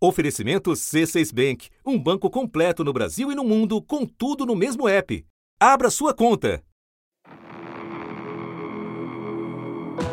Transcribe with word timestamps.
Oferecimento 0.00 0.70
C6 0.70 1.34
Bank, 1.34 1.68
um 1.84 1.98
banco 1.98 2.30
completo 2.30 2.84
no 2.84 2.92
Brasil 2.92 3.32
e 3.32 3.34
no 3.34 3.42
mundo, 3.42 3.82
com 3.82 4.06
tudo 4.06 4.46
no 4.46 4.54
mesmo 4.54 4.88
app. 4.88 5.26
Abra 5.58 5.90
sua 5.90 6.14
conta. 6.14 6.62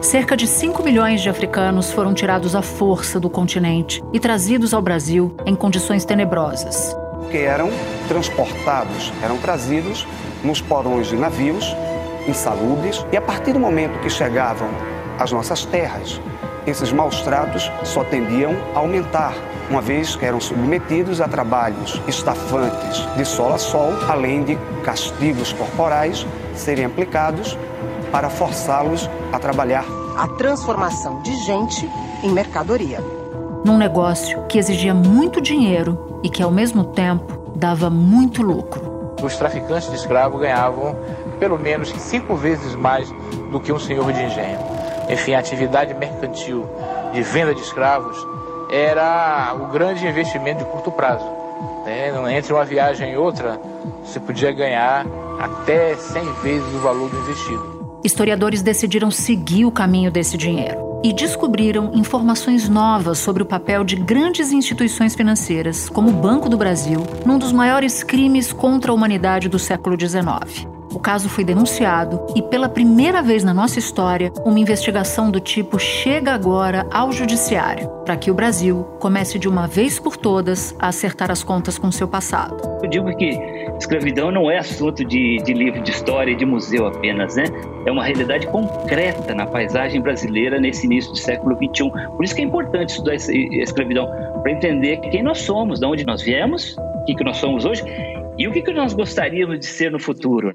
Cerca 0.02 0.36
de 0.36 0.48
5 0.48 0.82
milhões 0.82 1.22
de 1.22 1.30
africanos 1.30 1.92
foram 1.92 2.16
tirados 2.16 2.56
à 2.56 2.64
força 2.64 3.20
do 3.20 3.30
continente 3.30 4.02
e 4.12 4.20
trazidos 4.20 4.74
ao 4.74 4.82
Brasil 4.82 5.38
em 5.46 5.56
condições 5.56 6.04
tenebrosas. 6.04 6.98
Que 7.30 7.38
eram 7.38 7.70
transportados, 8.08 9.14
eram 9.22 9.38
trazidos 9.38 10.08
nos 10.44 10.62
porões 10.62 11.08
de 11.08 11.16
navios 11.16 11.76
insalubres 12.28 13.06
e 13.12 13.18
a 13.18 13.22
partir 13.22 13.54
do 13.54 13.60
momento 13.60 14.00
que 14.02 14.10
chegavam 14.10 14.70
às 15.20 15.32
nossas 15.32 15.64
terras, 15.64 16.20
esses 16.66 16.92
maus 16.92 17.22
tratos 17.22 17.72
só 17.84 18.04
tendiam 18.04 18.56
a 18.74 18.80
aumentar, 18.80 19.36
uma 19.70 19.82
vez 19.82 20.16
que 20.16 20.26
eram 20.26 20.40
submetidos 20.40 21.22
a 21.22 21.28
trabalhos 21.28 22.02
estafantes 22.08 23.06
de 23.16 23.26
sol 23.26 23.54
a 23.54 23.58
sol, 23.58 23.94
além 24.08 24.44
de 24.44 24.56
castigos 24.84 25.54
corporais 25.54 26.26
serem 26.54 26.86
aplicados 26.86 27.58
para 28.12 28.30
forçá-los 28.30 29.10
a 29.32 29.40
trabalhar. 29.40 29.86
A 30.18 30.28
transformação 30.28 31.22
de 31.22 31.36
gente 31.44 31.90
em 32.24 32.30
mercadoria. 32.32 33.00
Num 33.66 33.78
negócio 33.78 34.44
que 34.48 34.58
exigia 34.58 34.94
muito 34.94 35.42
dinheiro 35.42 36.20
e 36.24 36.30
que, 36.30 36.44
ao 36.44 36.52
mesmo 36.52 36.84
tempo, 36.84 37.52
dava 37.56 37.90
muito 37.90 38.42
lucro. 38.42 39.16
Os 39.22 39.36
traficantes 39.36 39.90
de 39.90 39.96
escravos 39.96 40.40
ganhavam 40.40 40.96
pelo 41.40 41.58
menos 41.58 41.90
cinco 41.98 42.36
vezes 42.36 42.76
mais 42.76 43.10
do 43.52 43.60
que 43.60 43.74
um 43.74 43.80
senhor 43.80 44.12
de 44.14 44.22
engenho. 44.22 44.60
Enfim, 45.10 45.34
a 45.34 45.40
atividade 45.40 45.94
mercantil 45.94 46.66
de 47.12 47.22
venda 47.22 47.54
de 47.54 47.62
escravos 47.62 48.18
era 48.70 49.56
o 49.56 49.68
grande 49.68 50.06
investimento 50.06 50.64
de 50.64 50.70
curto 50.70 50.92
prazo. 50.92 51.26
Né? 51.86 52.38
Entre 52.38 52.52
uma 52.54 52.66
viagem 52.66 53.14
e 53.14 53.18
outra, 53.18 53.60
você 54.04 54.20
podia 54.20 54.52
ganhar 54.52 55.06
até 55.40 55.96
100 55.96 56.34
vezes 56.42 56.74
o 56.74 56.80
valor 56.80 57.10
do 57.10 57.18
investido. 57.18 57.76
Historiadores 58.04 58.62
decidiram 58.62 59.10
seguir 59.10 59.66
o 59.66 59.72
caminho 59.72 60.12
desse 60.12 60.38
dinheiro 60.38 61.02
e 61.04 61.14
descobriram 61.14 61.92
informações 61.94 62.70
novas 62.70 63.20
sobre 63.20 63.44
o 63.44 63.46
papel 63.46 63.84
de 63.84 63.96
grandes 63.96 64.52
instituições 64.52 65.16
financeiras, 65.16 65.90
como 65.90 66.10
o 66.10 66.14
Banco 66.14 66.50
do 66.50 66.58
Brasil, 66.58 67.02
num 67.26 67.38
dos 67.38 67.52
maiores 67.52 68.04
crimes 68.04 68.52
contra 68.52 68.92
a 68.92 68.96
humanidade 68.96 69.50
do 69.50 69.60
século 69.60 69.96
XIX. 70.00 70.75
O 70.96 71.00
caso 71.00 71.28
foi 71.28 71.44
denunciado 71.44 72.26
e, 72.38 72.42
pela 72.42 72.70
primeira 72.70 73.22
vez 73.22 73.44
na 73.44 73.54
nossa 73.54 73.78
história, 73.78 74.32
uma 74.46 74.58
investigação 74.58 75.30
do 75.30 75.42
tipo 75.42 75.78
chega 75.78 76.32
agora 76.32 76.88
ao 76.90 77.12
Judiciário, 77.12 77.90
para 78.06 78.16
que 78.16 78.32
o 78.32 78.34
Brasil 78.34 78.88
comece 78.98 79.38
de 79.38 79.46
uma 79.46 79.68
vez 79.68 80.00
por 80.00 80.16
todas 80.16 80.74
a 80.80 80.88
acertar 80.88 81.30
as 81.30 81.44
contas 81.44 81.78
com 81.78 81.92
seu 81.92 82.08
passado. 82.08 82.56
Eu 82.82 82.90
digo 82.90 83.14
que 83.18 83.38
escravidão 83.78 84.32
não 84.32 84.50
é 84.50 84.60
assunto 84.60 85.04
de, 85.04 85.36
de 85.44 85.54
livro 85.54 85.82
de 85.82 85.92
história 85.92 86.32
e 86.32 86.36
de 86.36 86.46
museu 86.46 86.88
apenas, 86.88 87.36
né? 87.36 87.44
É 87.86 87.92
uma 87.92 88.06
realidade 88.06 88.48
concreta 88.48 89.36
na 89.36 89.46
paisagem 89.46 90.00
brasileira 90.00 90.62
nesse 90.62 90.86
início 90.86 91.12
do 91.12 91.18
século 91.18 91.58
XXI. 91.58 91.92
Por 92.16 92.24
isso 92.24 92.34
que 92.34 92.42
é 92.42 92.46
importante 92.46 92.92
estudar 92.92 93.12
a 93.12 93.16
escravidão, 93.16 94.08
para 94.42 94.50
entender 94.50 95.02
quem 95.12 95.22
nós 95.22 95.40
somos, 95.40 95.82
de 95.82 95.86
onde 95.86 96.06
nós 96.06 96.22
viemos, 96.22 96.78
o 96.78 97.04
que, 97.04 97.16
que 97.16 97.24
nós 97.26 97.36
somos 97.36 97.66
hoje 97.66 97.84
e 98.38 98.48
o 98.48 98.52
que, 98.52 98.62
que 98.62 98.72
nós 98.74 98.94
gostaríamos 98.94 99.60
de 99.60 99.66
ser 99.66 99.92
no 99.92 100.00
futuro? 100.00 100.54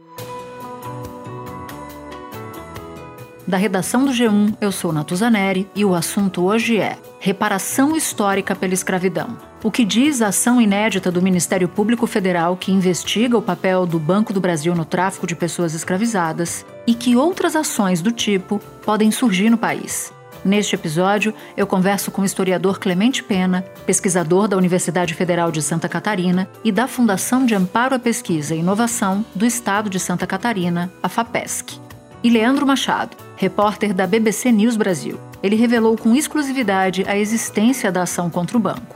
Da 3.50 3.56
redação 3.56 4.04
do 4.04 4.12
G1, 4.12 4.54
eu 4.60 4.70
sou 4.70 4.92
Natuzaneri 4.92 5.68
e 5.74 5.84
o 5.84 5.92
assunto 5.92 6.44
hoje 6.44 6.78
é 6.78 6.96
reparação 7.18 7.96
histórica 7.96 8.54
pela 8.54 8.74
escravidão. 8.74 9.36
O 9.64 9.72
que 9.72 9.84
diz 9.84 10.22
a 10.22 10.28
ação 10.28 10.60
inédita 10.60 11.10
do 11.10 11.20
Ministério 11.20 11.66
Público 11.66 12.06
Federal 12.06 12.56
que 12.56 12.70
investiga 12.70 13.36
o 13.36 13.42
papel 13.42 13.86
do 13.86 13.98
Banco 13.98 14.32
do 14.32 14.40
Brasil 14.40 14.72
no 14.72 14.84
tráfico 14.84 15.26
de 15.26 15.34
pessoas 15.34 15.74
escravizadas 15.74 16.64
e 16.86 16.94
que 16.94 17.16
outras 17.16 17.56
ações 17.56 18.00
do 18.00 18.12
tipo 18.12 18.60
podem 18.84 19.10
surgir 19.10 19.50
no 19.50 19.58
país. 19.58 20.12
Neste 20.44 20.76
episódio, 20.76 21.34
eu 21.56 21.66
converso 21.66 22.12
com 22.12 22.22
o 22.22 22.24
historiador 22.24 22.78
Clemente 22.78 23.20
Pena, 23.20 23.62
pesquisador 23.84 24.46
da 24.46 24.56
Universidade 24.56 25.12
Federal 25.12 25.50
de 25.50 25.60
Santa 25.60 25.88
Catarina 25.88 26.48
e 26.62 26.70
da 26.70 26.86
Fundação 26.86 27.44
de 27.44 27.56
Amparo 27.56 27.96
à 27.96 27.98
Pesquisa 27.98 28.54
e 28.54 28.60
Inovação 28.60 29.26
do 29.34 29.44
Estado 29.44 29.90
de 29.90 29.98
Santa 29.98 30.24
Catarina, 30.24 30.88
a 31.02 31.08
FAPESC. 31.08 31.89
E 32.22 32.28
Leandro 32.28 32.66
Machado, 32.66 33.16
repórter 33.34 33.94
da 33.94 34.06
BBC 34.06 34.52
News 34.52 34.76
Brasil. 34.76 35.18
Ele 35.42 35.56
revelou 35.56 35.96
com 35.96 36.14
exclusividade 36.14 37.02
a 37.08 37.16
existência 37.16 37.90
da 37.90 38.02
ação 38.02 38.28
contra 38.28 38.58
o 38.58 38.60
banco. 38.60 38.94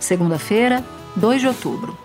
Segunda-feira, 0.00 0.84
2 1.14 1.42
de 1.42 1.46
outubro. 1.46 1.96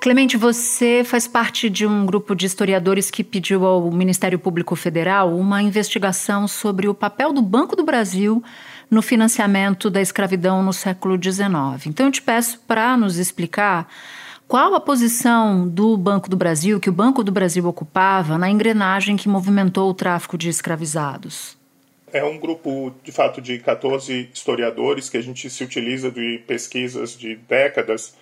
Clemente, 0.00 0.38
você 0.38 1.02
faz 1.04 1.28
parte 1.28 1.68
de 1.68 1.86
um 1.86 2.06
grupo 2.06 2.34
de 2.34 2.46
historiadores 2.46 3.10
que 3.10 3.22
pediu 3.22 3.66
ao 3.66 3.90
Ministério 3.90 4.38
Público 4.38 4.74
Federal 4.74 5.36
uma 5.36 5.62
investigação 5.62 6.48
sobre 6.48 6.88
o 6.88 6.94
papel 6.94 7.30
do 7.30 7.42
Banco 7.42 7.76
do 7.76 7.84
Brasil 7.84 8.42
no 8.90 9.02
financiamento 9.02 9.90
da 9.90 10.00
escravidão 10.00 10.62
no 10.62 10.72
século 10.72 11.22
XIX. 11.22 11.86
Então, 11.86 12.06
eu 12.06 12.12
te 12.12 12.22
peço 12.22 12.58
para 12.66 12.96
nos 12.96 13.18
explicar 13.18 13.86
qual 14.52 14.74
a 14.74 14.80
posição 14.80 15.66
do 15.66 15.96
Banco 15.96 16.28
do 16.28 16.36
Brasil, 16.36 16.78
que 16.78 16.90
o 16.90 16.92
Banco 16.92 17.24
do 17.24 17.32
Brasil 17.32 17.66
ocupava 17.66 18.36
na 18.36 18.50
engrenagem 18.50 19.16
que 19.16 19.26
movimentou 19.26 19.88
o 19.88 19.94
tráfico 19.94 20.36
de 20.36 20.50
escravizados. 20.50 21.56
É 22.12 22.22
um 22.22 22.38
grupo, 22.38 22.92
de 23.02 23.10
fato, 23.10 23.40
de 23.40 23.58
14 23.58 24.28
historiadores 24.30 25.08
que 25.08 25.16
a 25.16 25.22
gente 25.22 25.48
se 25.48 25.64
utiliza 25.64 26.10
de 26.10 26.44
pesquisas 26.46 27.16
de 27.16 27.34
décadas 27.34 28.14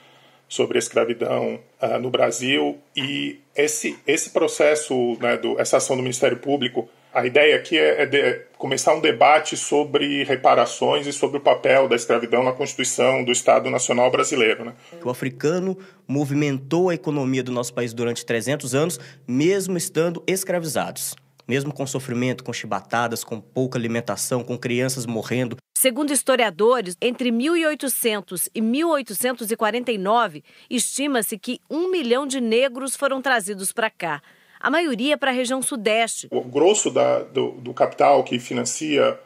sobre 0.49 0.79
a 0.79 0.81
escravidão 0.81 1.59
uh, 1.83 1.99
no 1.99 2.11
Brasil 2.11 2.79
e 2.97 3.41
esse 3.57 3.99
esse 4.07 4.31
processo, 4.31 5.19
né, 5.21 5.37
do, 5.37 5.61
essa 5.61 5.79
ação 5.79 5.97
do 5.97 6.03
Ministério 6.05 6.37
Público, 6.37 6.89
a 7.13 7.27
ideia 7.27 7.57
aqui 7.57 7.77
é, 7.77 8.03
é 8.03 8.07
de, 8.07 8.41
começar 8.57 8.95
um 8.95 9.01
debate 9.01 9.57
sobre 9.57 10.23
reparações 10.25 11.07
e 11.07 11.13
sobre 11.13 11.39
o 11.39 11.41
papel 11.41 11.89
da 11.89 11.97
escravidão 11.97 12.45
na 12.45 12.53
Constituição 12.53 13.25
do 13.25 13.33
Estado 13.33 13.71
Nacional 13.71 14.11
Brasileiro. 14.11 14.65
Né? 14.65 14.73
O 15.03 15.11
africano 15.11 15.77
movimentou 16.07 16.91
a 16.91 16.95
economia 16.95 17.43
do 17.43 17.53
nosso 17.53 17.73
país 17.73 17.93
durante 17.93 18.25
300 18.25 18.75
anos, 18.75 19.01
mesmo 19.27 19.77
estando 19.77 20.23
escravizados 20.27 21.17
mesmo 21.49 21.75
com 21.75 21.85
sofrimento, 21.85 22.45
com 22.45 22.53
chibatadas, 22.53 23.25
com 23.25 23.41
pouca 23.41 23.77
alimentação, 23.77 24.45
com 24.45 24.57
crianças 24.57 25.05
morrendo. 25.05 25.57
Segundo 25.77 26.13
historiadores, 26.13 26.97
entre 27.01 27.33
1800 27.33 28.49
e 28.55 28.61
1849, 28.61 30.45
estima-se 30.71 31.37
que 31.37 31.59
um 31.69 31.91
milhão 31.91 32.25
de 32.25 32.41
negros 32.41 32.95
foram 32.95 33.21
trazidos 33.21 33.73
para 33.73 33.91
cá, 33.91 34.23
a 34.61 34.71
maioria 34.71 35.17
para 35.17 35.31
a 35.31 35.35
região 35.35 35.63
sudeste. 35.63 36.29
O 36.31 36.43
grosso 36.43 36.91
da, 36.91 37.21
do, 37.21 37.53
do, 37.53 37.73
capital 37.73 38.23
que 38.23 38.39
financia 38.39 39.19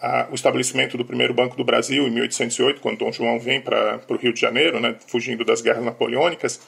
a, 0.00 0.26
o 0.30 0.34
estabelecimento 0.34 0.96
do 0.96 1.04
primeiro 1.04 1.34
Banco 1.34 1.56
do 1.56 1.64
Brasil 1.64 2.08
em 2.08 2.10
1808, 2.10 2.80
quando 2.80 2.98
Dom 2.98 3.12
João 3.12 3.38
vem 3.38 3.60
para 3.60 4.00
o 4.08 4.16
Rio 4.16 4.32
de 4.32 4.40
Janeiro, 4.40 4.80
né, 4.80 4.96
fugindo 5.06 5.44
das 5.44 5.60
guerras 5.60 5.84
napoleônicas, 5.84 6.60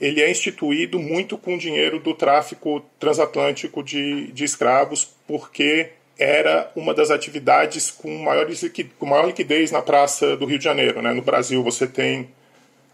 ele 0.00 0.22
é 0.22 0.30
instituído 0.30 0.98
muito 0.98 1.36
com 1.38 1.56
dinheiro 1.56 2.00
do 2.00 2.14
tráfico 2.14 2.82
transatlântico 2.98 3.82
de, 3.82 4.32
de 4.32 4.44
escravos, 4.44 5.14
porque 5.26 5.90
era 6.18 6.70
uma 6.74 6.94
das 6.94 7.10
atividades 7.10 7.90
com 7.90 8.18
maior, 8.18 8.46
com 8.98 9.06
maior 9.06 9.26
liquidez 9.26 9.70
na 9.70 9.82
praça 9.82 10.36
do 10.36 10.46
Rio 10.46 10.58
de 10.58 10.64
Janeiro. 10.64 11.02
Né? 11.02 11.12
No 11.12 11.22
Brasil, 11.22 11.62
você 11.62 11.86
tem 11.86 12.28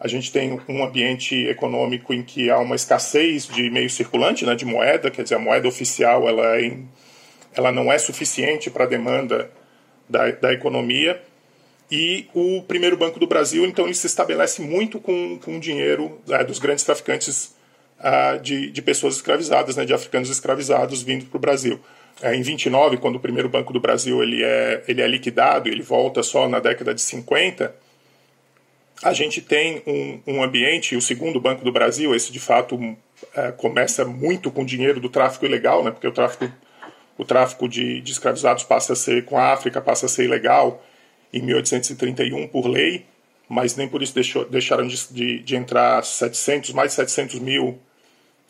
a 0.01 0.09
gente 0.09 0.33
tem 0.33 0.59
um 0.67 0.83
ambiente 0.83 1.37
econômico 1.47 2.15
em 2.15 2.23
que 2.23 2.49
há 2.51 2.59
uma 2.59 2.75
escassez 2.75 3.47
de 3.47 3.69
meio 3.69 3.91
circulante, 3.91 4.47
né, 4.47 4.55
de 4.55 4.65
moeda, 4.65 5.11
quer 5.11 5.23
dizer, 5.23 5.35
a 5.35 5.39
moeda 5.39 5.69
oficial 5.69 6.27
ela, 6.27 6.57
é 6.57 6.63
em, 6.63 6.89
ela 7.55 7.71
não 7.71 7.93
é 7.93 7.99
suficiente 7.99 8.71
para 8.71 8.85
a 8.85 8.87
demanda 8.87 9.51
da, 10.09 10.31
da 10.31 10.53
economia. 10.55 11.21
E 11.91 12.27
o 12.33 12.63
primeiro 12.63 12.97
Banco 12.97 13.21
do 13.21 13.27
Brasil, 13.27 13.67
então, 13.67 13.85
ele 13.85 13.95
se 13.95 14.07
estabelece 14.07 14.63
muito 14.63 14.99
com, 14.99 15.39
com 15.39 15.59
o 15.59 15.61
dinheiro 15.61 16.19
é, 16.31 16.43
dos 16.45 16.59
grandes 16.59 16.83
traficantes 16.83 17.55
ah, 17.99 18.39
de, 18.43 18.71
de 18.71 18.81
pessoas 18.81 19.17
escravizadas, 19.17 19.77
né, 19.77 19.85
de 19.85 19.93
africanos 19.93 20.31
escravizados 20.31 21.03
vindo 21.03 21.27
para 21.27 21.37
o 21.37 21.41
Brasil. 21.41 21.79
É, 22.23 22.35
em 22.35 22.41
29, 22.41 22.97
quando 22.97 23.17
o 23.17 23.21
primeiro 23.21 23.51
Banco 23.51 23.71
do 23.73 23.81
Brasil 23.81 24.23
ele 24.23 24.43
é, 24.43 24.83
ele 24.89 25.03
é 25.03 25.07
liquidado, 25.07 25.69
ele 25.69 25.83
volta 25.83 26.23
só 26.23 26.49
na 26.49 26.59
década 26.59 26.95
de 26.95 27.03
50, 27.03 27.75
a 29.03 29.13
gente 29.13 29.41
tem 29.41 29.83
um, 29.87 30.21
um 30.27 30.43
ambiente, 30.43 30.95
o 30.95 31.01
segundo 31.01 31.41
Banco 31.41 31.65
do 31.65 31.73
Brasil, 31.73 32.15
esse 32.15 32.31
de 32.31 32.41
fato 32.41 32.79
é, 33.35 33.53
começa 33.53 34.05
muito 34.05 34.51
com 34.51 34.65
dinheiro 34.65 35.01
do 35.01 35.09
tráfico 35.09 35.47
ilegal, 35.47 35.83
né, 35.83 35.91
porque 35.91 36.07
o 36.07 36.13
tráfico, 36.13 36.51
o 37.17 37.25
tráfico 37.25 37.69
de, 37.69 38.01
de 38.01 38.13
escravizados 38.13 38.65
passa 38.65 38.93
a 38.93 38.97
ser, 38.97 39.25
com 39.25 39.39
a 39.39 39.53
África, 39.53 39.81
passa 39.81 40.07
a 40.07 40.09
ser 40.09 40.25
ilegal, 40.25 40.85
em 41.33 41.43
1831 41.43 42.49
por 42.49 42.67
lei, 42.67 43.07
mas 43.49 43.77
nem 43.77 43.89
por 43.89 44.03
isso 44.03 44.15
deixou, 44.15 44.45
deixaram 44.45 44.87
de, 44.87 45.13
de, 45.13 45.39
de, 45.41 45.57
entrar 45.57 46.05
700, 46.05 46.73
mais 46.73 46.91
de 46.91 46.97
700 46.97 47.39
mil 47.41 47.79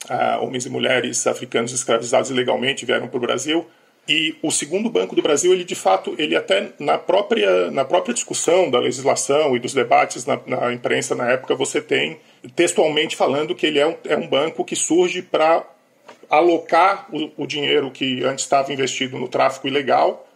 uh, 0.09 0.43
homens 0.43 0.67
e 0.67 0.71
mulheres 0.71 1.27
africanos 1.27 1.73
escravizados 1.73 2.31
ilegalmente 2.31 2.85
vieram 2.85 3.09
para 3.09 3.17
o 3.17 3.21
Brasil. 3.21 3.67
E 4.09 4.35
o 4.43 4.51
segundo 4.51 4.91
Banco 4.91 5.15
do 5.15 5.23
Brasil, 5.23 5.53
ele 5.53 5.65
de 5.65 5.75
fato, 5.75 6.15
ele 6.19 6.35
até 6.35 6.73
na 6.79 6.99
própria, 6.99 7.71
na 7.71 7.85
própria 7.85 8.13
discussão 8.13 8.71
da 8.71 8.79
legislação 8.79 9.55
e 9.55 9.61
dos 9.61 9.73
debates 9.73 10.27
na, 10.27 10.41
na 10.47 10.73
imprensa 10.73 11.15
na 11.15 11.31
época, 11.31 11.55
você 11.55 11.81
tem 11.81 12.19
textualmente 12.57 13.15
falando 13.15 13.55
que 13.55 13.67
ele 13.67 13.79
é 13.79 13.87
um, 13.87 13.97
é 14.05 14.17
um 14.17 14.27
banco 14.27 14.65
que 14.65 14.75
surge 14.75 15.23
para 15.23 15.65
alocar 16.29 17.09
o, 17.13 17.43
o, 17.43 17.47
dinheiro 17.47 17.91
que 17.91 18.25
antes 18.25 18.45
estava 18.45 18.73
investido 18.73 19.19
no 19.19 19.29
tráfico 19.29 19.69
ilegal 19.69 20.27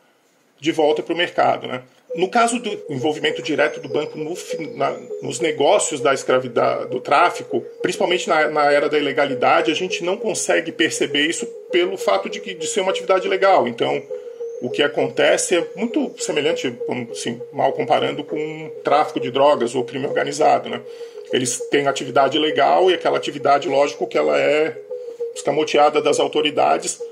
de 0.61 0.71
volta 0.71 1.03
para 1.03 1.15
o 1.15 1.17
mercado. 1.17 1.67
Né? 1.67 1.83
No 2.15 2.29
caso 2.29 2.61
do 2.61 2.71
envolvimento 2.89 3.43
direto 3.43 3.81
do 3.81 3.89
banco 3.89 4.17
no, 4.17 4.35
na, 4.77 4.97
nos 5.21 5.41
negócios 5.41 6.01
da 6.01 6.15
escravidão, 6.15 6.89
do 6.89 7.01
tráfico, 7.01 7.61
principalmente 7.83 8.29
na, 8.29 8.49
na, 8.49 8.71
era 8.71 8.89
da 8.89 8.99
ilegalidade, 8.99 9.73
a 9.73 9.75
gente 9.75 10.05
não 10.05 10.17
consegue 10.17 10.71
perceber 10.71 11.27
isso 11.27 11.45
pelo 11.75 11.97
fato 11.97 12.31
de, 12.31 12.39
que, 12.39 12.55
de 12.55 12.69
ser 12.69 12.83
uma 12.83 12.93
atividade 12.93 13.27
legal. 13.27 13.67
Então, 13.67 14.01
o 14.63 14.71
que 14.71 14.81
acontece 14.81 15.57
é 15.57 15.67
muito 15.75 16.15
semelhante, 16.19 16.73
assim, 17.11 17.41
mal 17.53 17.73
comparando 17.73 18.23
com 18.23 18.71
tráfico 18.85 19.19
de 19.19 19.29
drogas 19.33 19.75
ou 19.75 19.83
crime 19.83 20.07
organizado. 20.07 20.69
Né? 20.69 20.81
Eles 21.33 21.59
têm 21.71 21.89
atividade 21.89 22.39
legal 22.39 22.89
e 22.89 22.95
aquela 22.95 23.17
atividade, 23.17 23.69
lógico, 23.69 24.07
que 24.07 24.17
ela 24.17 24.39
é 24.39 24.81
escamoteada 25.35 26.01
das 26.01 26.21
autoridades, 26.21 27.03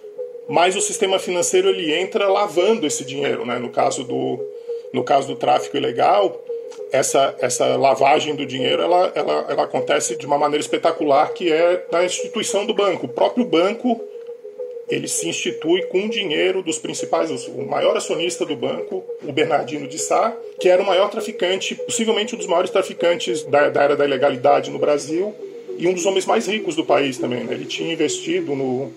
mas 0.49 0.77
o 0.77 0.81
sistema 0.81 1.19
financeiro 1.19 1.69
ele 1.69 1.93
entra 1.93 2.29
lavando 2.29 2.87
esse 2.87 3.05
dinheiro. 3.05 3.45
Né? 3.45 3.59
No 3.59 3.71
caso 3.71 4.05
do 4.05 4.39
no 4.93 5.03
caso 5.03 5.27
do 5.27 5.37
tráfico 5.37 5.77
ilegal, 5.77 6.39
essa, 6.93 7.35
essa 7.41 7.77
lavagem 7.77 8.37
do 8.37 8.45
dinheiro 8.45 8.83
ela, 8.83 9.11
ela, 9.15 9.47
ela 9.49 9.63
acontece 9.65 10.15
de 10.17 10.27
uma 10.27 10.37
maneira 10.37 10.61
espetacular, 10.61 11.33
que 11.33 11.51
é 11.51 11.87
na 11.91 12.05
instituição 12.05 12.65
do 12.67 12.75
banco. 12.75 13.07
O 13.07 13.09
próprio 13.09 13.45
banco 13.45 14.12
ele 14.89 15.09
se 15.09 15.29
institui 15.29 15.83
com 15.83 16.05
o 16.05 16.09
dinheiro 16.09 16.63
dos 16.63 16.79
principais, 16.79 17.31
o 17.49 17.63
maior 17.63 17.97
acionista 17.97 18.45
do 18.45 18.57
banco, 18.57 19.05
o 19.23 19.33
Bernardino 19.33 19.87
de 19.87 19.99
Sá, 19.99 20.37
que 20.61 20.69
era 20.69 20.83
o 20.83 20.87
maior 20.87 21.11
traficante, 21.11 21.75
possivelmente 21.75 22.35
um 22.35 22.39
dos 22.39 22.47
maiores 22.47 22.71
traficantes 22.71 23.43
da, 23.45 23.71
da 23.71 23.83
era 23.83 23.97
da 23.97 24.05
ilegalidade 24.05 24.71
no 24.71 24.79
Brasil 24.79 25.35
e 25.79 25.87
um 25.87 25.95
dos 25.95 26.05
homens 26.05 26.27
mais 26.27 26.47
ricos 26.47 26.77
do 26.77 26.85
país 26.85 27.17
também. 27.17 27.45
Né? 27.45 27.55
Ele 27.55 27.65
tinha 27.65 27.93
investido 27.93 28.55
no, 28.55 28.93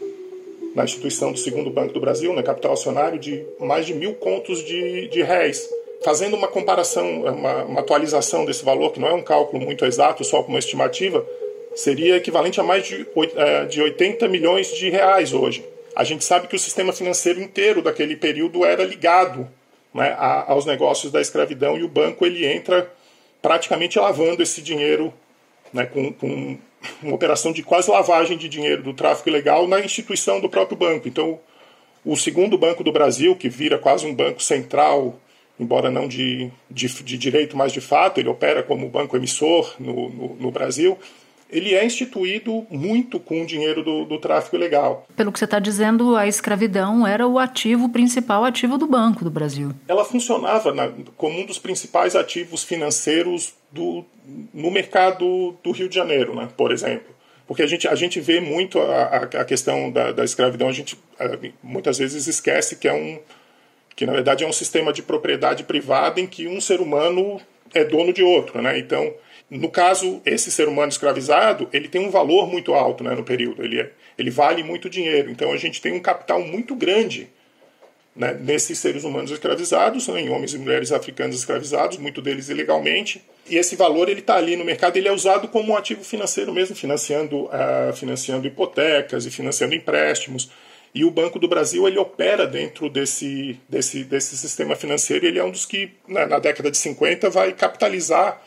na 0.75 0.83
instituição 0.83 1.31
do 1.31 1.37
segundo 1.37 1.69
Banco 1.69 1.93
do 1.93 1.99
Brasil, 1.99 2.33
na 2.33 2.43
capital 2.43 2.73
acionário, 2.73 3.17
de 3.17 3.45
mais 3.59 3.85
de 3.85 3.93
mil 3.93 4.15
contos 4.15 4.63
de, 4.63 5.07
de 5.07 5.21
réis 5.21 5.69
fazendo 6.03 6.35
uma 6.35 6.47
comparação, 6.47 7.23
uma, 7.23 7.63
uma, 7.63 7.79
atualização 7.79 8.45
desse 8.45 8.63
valor, 8.63 8.91
que 8.91 8.99
não 8.99 9.07
é 9.07 9.13
um 9.13 9.23
cálculo 9.23 9.63
muito 9.63 9.83
exato, 9.85 10.23
só 10.23 10.43
com 10.43 10.49
uma 10.49 10.59
estimativa, 10.59 11.25
seria 11.73 12.17
equivalente 12.17 12.59
a 12.59 12.63
mais 12.63 12.85
de, 12.85 13.07
é, 13.35 13.65
de 13.65 13.81
80 13.81 14.27
milhões 14.27 14.67
de 14.67 14.87
reais 14.89 15.33
hoje. 15.33 15.65
A 15.95 16.03
gente 16.03 16.23
sabe 16.23 16.47
que 16.47 16.55
o 16.55 16.59
sistema 16.59 16.91
financeiro 16.91 17.41
inteiro 17.41 17.81
daquele 17.81 18.15
período 18.15 18.65
era 18.65 18.83
ligado 18.83 19.47
né, 19.93 20.15
aos 20.47 20.65
negócios 20.65 21.11
da 21.11 21.21
escravidão 21.21 21.77
e 21.77 21.83
o 21.83 21.87
banco 21.87 22.25
ele 22.25 22.45
entra 22.45 22.91
praticamente 23.41 23.97
lavando 23.97 24.43
esse 24.43 24.61
dinheiro 24.61 25.13
né, 25.71 25.85
com, 25.85 26.11
com 26.11 26.57
uma 27.01 27.15
operação 27.15 27.51
de 27.51 27.63
quase 27.63 27.89
lavagem 27.89 28.37
de 28.37 28.49
dinheiro 28.49 28.83
do 28.83 28.93
tráfico 28.93 29.29
ilegal 29.29 29.67
na 29.67 29.79
instituição 29.79 30.41
do 30.41 30.49
próprio 30.49 30.77
banco. 30.77 31.07
Então, 31.07 31.39
o 32.03 32.15
segundo 32.15 32.57
banco 32.57 32.83
do 32.83 32.91
Brasil, 32.91 33.35
que 33.35 33.47
vira 33.47 33.77
quase 33.77 34.05
um 34.05 34.13
banco 34.13 34.43
central 34.43 35.19
embora 35.59 35.89
não 35.89 36.07
de, 36.07 36.51
de, 36.69 36.87
de, 36.87 37.17
direito, 37.17 37.55
mas 37.55 37.71
de 37.71 37.81
fato, 37.81 38.19
ele 38.19 38.29
opera 38.29 38.61
como 38.61 38.89
banco 38.89 39.15
emissor 39.15 39.73
no, 39.79 40.09
no, 40.09 40.35
no 40.35 40.51
Brasil, 40.51 40.97
ele 41.49 41.73
é 41.73 41.85
instituído 41.85 42.65
muito 42.69 43.19
com 43.19 43.41
o 43.41 43.45
dinheiro 43.45 43.83
do, 43.83 44.05
do 44.05 44.19
tráfico 44.19 44.55
ilegal. 44.55 45.07
Pelo 45.15 45.31
que 45.31 45.39
você 45.39 45.45
está 45.45 45.59
dizendo, 45.59 46.15
a 46.15 46.27
escravidão 46.27 47.05
era 47.05 47.27
o 47.27 47.37
ativo 47.37 47.89
principal 47.89 48.43
ativo 48.43 48.77
do 48.77 48.87
Banco 48.87 49.23
do 49.23 49.29
Brasil. 49.29 49.71
Ela 49.87 50.03
funcionava 50.03 50.73
na, 50.73 50.91
como 51.15 51.39
um 51.39 51.45
dos 51.45 51.59
principais 51.59 52.15
ativos 52.15 52.63
financeiros 52.63 53.53
do, 53.71 54.03
no 54.53 54.71
mercado 54.71 55.55
do 55.63 55.71
Rio 55.71 55.87
de 55.87 55.95
Janeiro, 55.95 56.35
né, 56.35 56.49
por 56.57 56.71
exemplo. 56.71 57.15
Porque 57.47 57.61
a 57.61 57.67
gente, 57.67 57.87
a 57.87 57.95
gente 57.95 58.19
vê 58.19 58.39
muito 58.39 58.79
a, 58.79 59.17
a 59.17 59.45
questão 59.45 59.91
da, 59.91 60.11
da 60.11 60.23
escravidão, 60.23 60.67
a 60.67 60.71
gente 60.71 60.97
muitas 61.61 61.99
vezes 61.99 62.25
esquece 62.25 62.75
que 62.75 62.87
é 62.87 62.93
um, 62.93 63.19
que 63.95 64.05
na 64.05 64.13
verdade 64.13 64.43
é 64.43 64.47
um 64.47 64.53
sistema 64.53 64.91
de 64.91 65.03
propriedade 65.03 65.63
privada 65.63 66.19
em 66.19 66.25
que 66.25 66.47
um 66.47 66.59
ser 66.59 66.81
humano 66.81 67.39
é 67.71 67.83
dono 67.83 68.11
de 68.11 68.23
outro, 68.23 68.61
né? 68.61 68.79
Então, 68.79 69.13
no 69.49 69.69
caso, 69.69 70.21
esse 70.25 70.51
ser 70.51 70.67
humano 70.67 70.89
escravizado, 70.89 71.69
ele 71.71 71.87
tem 71.87 72.01
um 72.01 72.09
valor 72.09 72.47
muito 72.47 72.73
alto, 72.73 73.03
né, 73.03 73.13
no 73.13 73.23
período, 73.23 73.63
ele, 73.63 73.79
é, 73.79 73.91
ele 74.17 74.31
vale 74.31 74.63
muito 74.63 74.89
dinheiro. 74.89 75.29
Então, 75.29 75.51
a 75.51 75.57
gente 75.57 75.79
tem 75.81 75.93
um 75.93 75.99
capital 75.99 76.41
muito 76.41 76.75
grande 76.75 77.29
né, 78.15 78.33
nesses 78.39 78.79
seres 78.79 79.03
humanos 79.03 79.29
escravizados, 79.29 80.07
né, 80.07 80.21
em 80.21 80.29
homens 80.29 80.53
e 80.53 80.57
mulheres 80.57 80.91
africanos 80.91 81.35
escravizados, 81.35 81.97
muito 81.97 82.21
deles 82.21 82.49
ilegalmente. 82.49 83.21
E 83.47 83.57
esse 83.57 83.75
valor 83.75 84.09
ele 84.09 84.21
está 84.21 84.35
ali 84.35 84.55
no 84.55 84.65
mercado, 84.65 84.97
ele 84.97 85.07
é 85.07 85.11
usado 85.11 85.47
como 85.47 85.73
um 85.73 85.77
ativo 85.77 86.03
financeiro 86.03 86.51
mesmo, 86.51 86.75
financiando, 86.75 87.45
uh, 87.45 87.93
financiando 87.93 88.47
hipotecas 88.47 89.25
e 89.25 89.31
financiando 89.31 89.75
empréstimos. 89.75 90.49
E 90.93 91.03
o 91.03 91.11
Banco 91.11 91.37
do 91.37 91.47
Brasil 91.47 91.87
ele 91.87 91.99
opera 91.99 92.47
dentro 92.47 92.89
desse, 92.89 93.59
desse, 93.67 94.03
desse 94.05 94.37
sistema 94.37 94.75
financeiro 94.75 95.25
ele 95.25 95.37
é 95.37 95.43
um 95.43 95.51
dos 95.51 95.65
que, 95.65 95.91
na, 96.07 96.25
na 96.25 96.39
década 96.39 96.71
de 96.71 96.77
50, 96.77 97.29
vai 97.29 97.51
capitalizar 97.51 98.41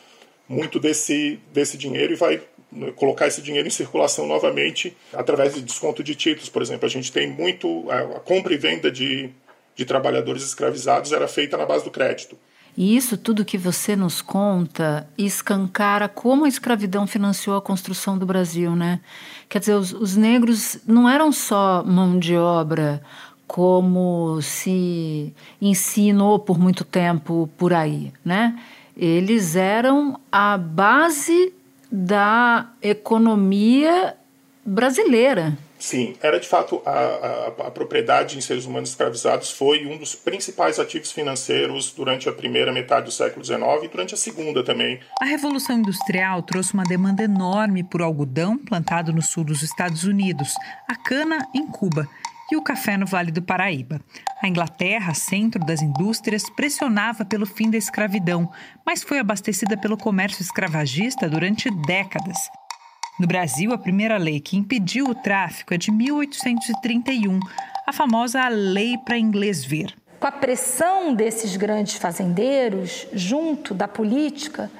muito 0.49 0.79
desse, 0.79 1.39
desse 1.53 1.77
dinheiro 1.77 2.11
e 2.11 2.15
vai 2.15 2.41
né, 2.71 2.91
colocar 2.95 3.27
esse 3.27 3.41
dinheiro 3.41 3.67
em 3.67 3.71
circulação 3.71 4.27
novamente 4.27 4.97
através 5.13 5.53
de 5.53 5.61
desconto 5.61 6.03
de 6.03 6.15
títulos, 6.15 6.49
por 6.49 6.63
exemplo. 6.63 6.87
A 6.87 6.89
gente 6.89 7.11
tem 7.11 7.29
muito. 7.29 7.85
A 7.89 8.19
compra 8.19 8.53
e 8.53 8.57
venda 8.57 8.91
de, 8.91 9.29
de 9.75 9.85
trabalhadores 9.85 10.43
escravizados 10.43 11.11
era 11.11 11.27
feita 11.27 11.55
na 11.55 11.65
base 11.65 11.83
do 11.83 11.91
crédito. 11.91 12.35
E 12.77 12.95
isso 12.95 13.17
tudo 13.17 13.43
que 13.43 13.57
você 13.57 13.95
nos 13.95 14.21
conta 14.21 15.07
escancara 15.17 16.07
como 16.07 16.45
a 16.45 16.47
escravidão 16.47 17.05
financiou 17.05 17.57
a 17.57 17.61
construção 17.61 18.17
do 18.17 18.25
Brasil, 18.25 18.75
né? 18.75 19.01
Quer 19.49 19.59
dizer, 19.59 19.73
os, 19.73 19.91
os 19.91 20.15
negros 20.15 20.77
não 20.87 21.09
eram 21.09 21.31
só 21.31 21.83
mão 21.83 22.17
de 22.17 22.35
obra 22.35 23.01
como 23.45 24.39
se 24.41 25.33
ensinou 25.59 26.37
por 26.37 26.59
muito 26.59 26.85
tempo 26.85 27.49
por 27.57 27.73
aí, 27.73 28.13
né? 28.23 28.57
Eles 29.01 29.55
eram 29.55 30.19
a 30.29 30.57
base 30.57 31.53
da 31.89 32.69
economia 32.81 34.13
brasileira. 34.65 35.57
Sim, 35.79 36.17
era 36.21 36.37
de 36.37 36.45
fato 36.45 36.81
a, 36.85 36.91
a, 36.91 37.47
a, 37.67 37.71
propriedade 37.71 38.37
em 38.37 38.41
seres 38.41 38.65
humanos 38.65 38.89
escravizados 38.89 39.51
foi 39.51 39.85
um 39.85 39.97
dos 39.97 40.13
principais 40.15 40.77
ativos 40.77 41.13
financeiros 41.13 41.93
durante 41.93 42.27
a 42.27 42.33
primeira 42.33 42.73
metade 42.73 43.05
do 43.05 43.11
século 43.11 43.45
XIX 43.45 43.61
e 43.83 43.87
durante 43.87 44.13
a 44.13 44.17
segunda 44.17 44.61
também. 44.65 44.99
A 45.21 45.25
Revolução 45.25 45.77
Industrial 45.77 46.43
trouxe 46.43 46.73
uma 46.73 46.83
demanda 46.83 47.23
enorme 47.23 47.85
por 47.85 48.01
algodão 48.01 48.57
plantado 48.57 49.13
no 49.13 49.21
sul 49.21 49.45
dos 49.45 49.63
Estados 49.63 50.03
Unidos, 50.03 50.53
a 50.89 50.95
cana 50.97 51.47
em 51.55 51.65
Cuba 51.65 52.05
e 52.51 52.55
o 52.55 52.61
café 52.61 52.97
no 52.97 53.05
Vale 53.05 53.31
do 53.31 53.41
Paraíba. 53.41 54.01
A 54.41 54.47
Inglaterra, 54.47 55.13
centro 55.13 55.63
das 55.65 55.81
indústrias, 55.81 56.49
pressionava 56.49 57.25
pelo 57.25 57.45
fim 57.45 57.69
da 57.69 57.77
escravidão, 57.77 58.51
mas 58.85 59.03
foi 59.03 59.19
abastecida 59.19 59.77
pelo 59.77 59.97
comércio 59.97 60.41
escravagista 60.41 61.29
durante 61.29 61.69
décadas. 61.85 62.37
No 63.19 63.27
Brasil, 63.27 63.73
a 63.73 63.77
primeira 63.77 64.17
lei 64.17 64.39
que 64.39 64.55
impediu 64.55 65.07
o 65.07 65.15
tráfico 65.15 65.73
é 65.73 65.77
de 65.77 65.91
1831, 65.91 67.39
a 67.85 67.91
famosa 67.91 68.47
Lei 68.47 68.97
para 68.97 69.17
Inglês 69.17 69.65
Ver. 69.65 69.93
Com 70.19 70.27
a 70.27 70.31
pressão 70.31 71.13
desses 71.13 71.55
grandes 71.57 71.95
fazendeiros, 71.95 73.07
junto 73.13 73.73
da 73.73 73.87
política, 73.87 74.71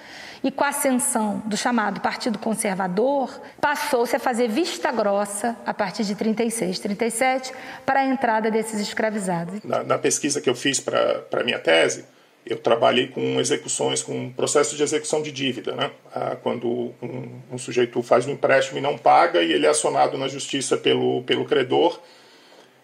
e 0.43 0.51
com 0.51 0.63
a 0.63 0.69
ascensão 0.69 1.41
do 1.45 1.57
chamado 1.57 2.01
Partido 2.01 2.39
Conservador, 2.39 3.41
passou-se 3.59 4.15
a 4.15 4.19
fazer 4.19 4.47
vista 4.47 4.91
grossa 4.91 5.57
a 5.65 5.73
partir 5.73 6.03
de 6.03 6.15
36, 6.15 6.79
37, 6.79 7.53
para 7.85 8.01
a 8.01 8.05
entrada 8.05 8.49
desses 8.49 8.79
escravizados. 8.79 9.61
Na, 9.63 9.83
na 9.83 9.97
pesquisa 9.97 10.39
que 10.39 10.49
eu 10.49 10.55
fiz 10.55 10.79
para 10.79 11.23
a 11.31 11.43
minha 11.43 11.59
tese, 11.59 12.05
eu 12.45 12.57
trabalhei 12.57 13.07
com 13.07 13.39
execuções, 13.39 14.01
com 14.01 14.31
processo 14.31 14.75
de 14.75 14.81
execução 14.81 15.21
de 15.21 15.31
dívida, 15.31 15.75
né? 15.75 15.91
Ah, 16.13 16.35
quando 16.41 16.93
um, 17.01 17.41
um, 17.51 17.57
sujeito 17.57 18.01
faz 18.01 18.25
um 18.25 18.31
empréstimo 18.31 18.79
e 18.79 18.81
não 18.81 18.97
paga 18.97 19.43
e 19.43 19.51
ele 19.51 19.65
é 19.65 19.69
acionado 19.69 20.17
na 20.17 20.27
justiça 20.27 20.77
pelo, 20.77 21.21
pelo 21.23 21.45
credor 21.45 21.99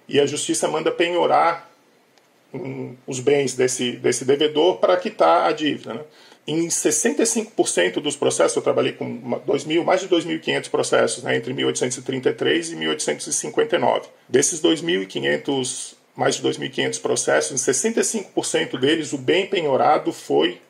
e 0.07 0.19
a 0.19 0.25
justiça 0.25 0.67
manda 0.67 0.91
penhorar 0.91 1.71
um, 2.53 2.95
os 3.07 3.19
bens 3.19 3.55
desse, 3.55 3.93
desse 3.93 4.23
devedor 4.23 4.77
para 4.77 4.97
quitar 4.97 5.47
a 5.47 5.51
dívida. 5.51 5.95
Né? 5.95 6.01
Em 6.47 6.67
65% 6.67 7.99
dos 7.99 8.15
processos, 8.15 8.55
eu 8.55 8.61
trabalhei 8.61 8.91
com 8.91 9.39
2 9.45 9.65
mil, 9.65 9.83
mais 9.83 10.01
de 10.01 10.07
2.500 10.07 10.69
processos 10.69 11.23
né, 11.23 11.35
entre 11.35 11.53
1833 11.53 12.71
e 12.71 12.75
1859. 12.75 14.07
Desses 14.29 14.61
2.500 14.61 15.95
mais 16.15 16.35
de 16.35 16.43
2.500 16.43 17.01
processos, 17.01 17.51
em 17.51 17.71
65% 17.71 18.79
deles 18.79 19.11
o 19.11 19.17
bem 19.17 19.47
penhorado 19.47 20.13
foi 20.13 20.61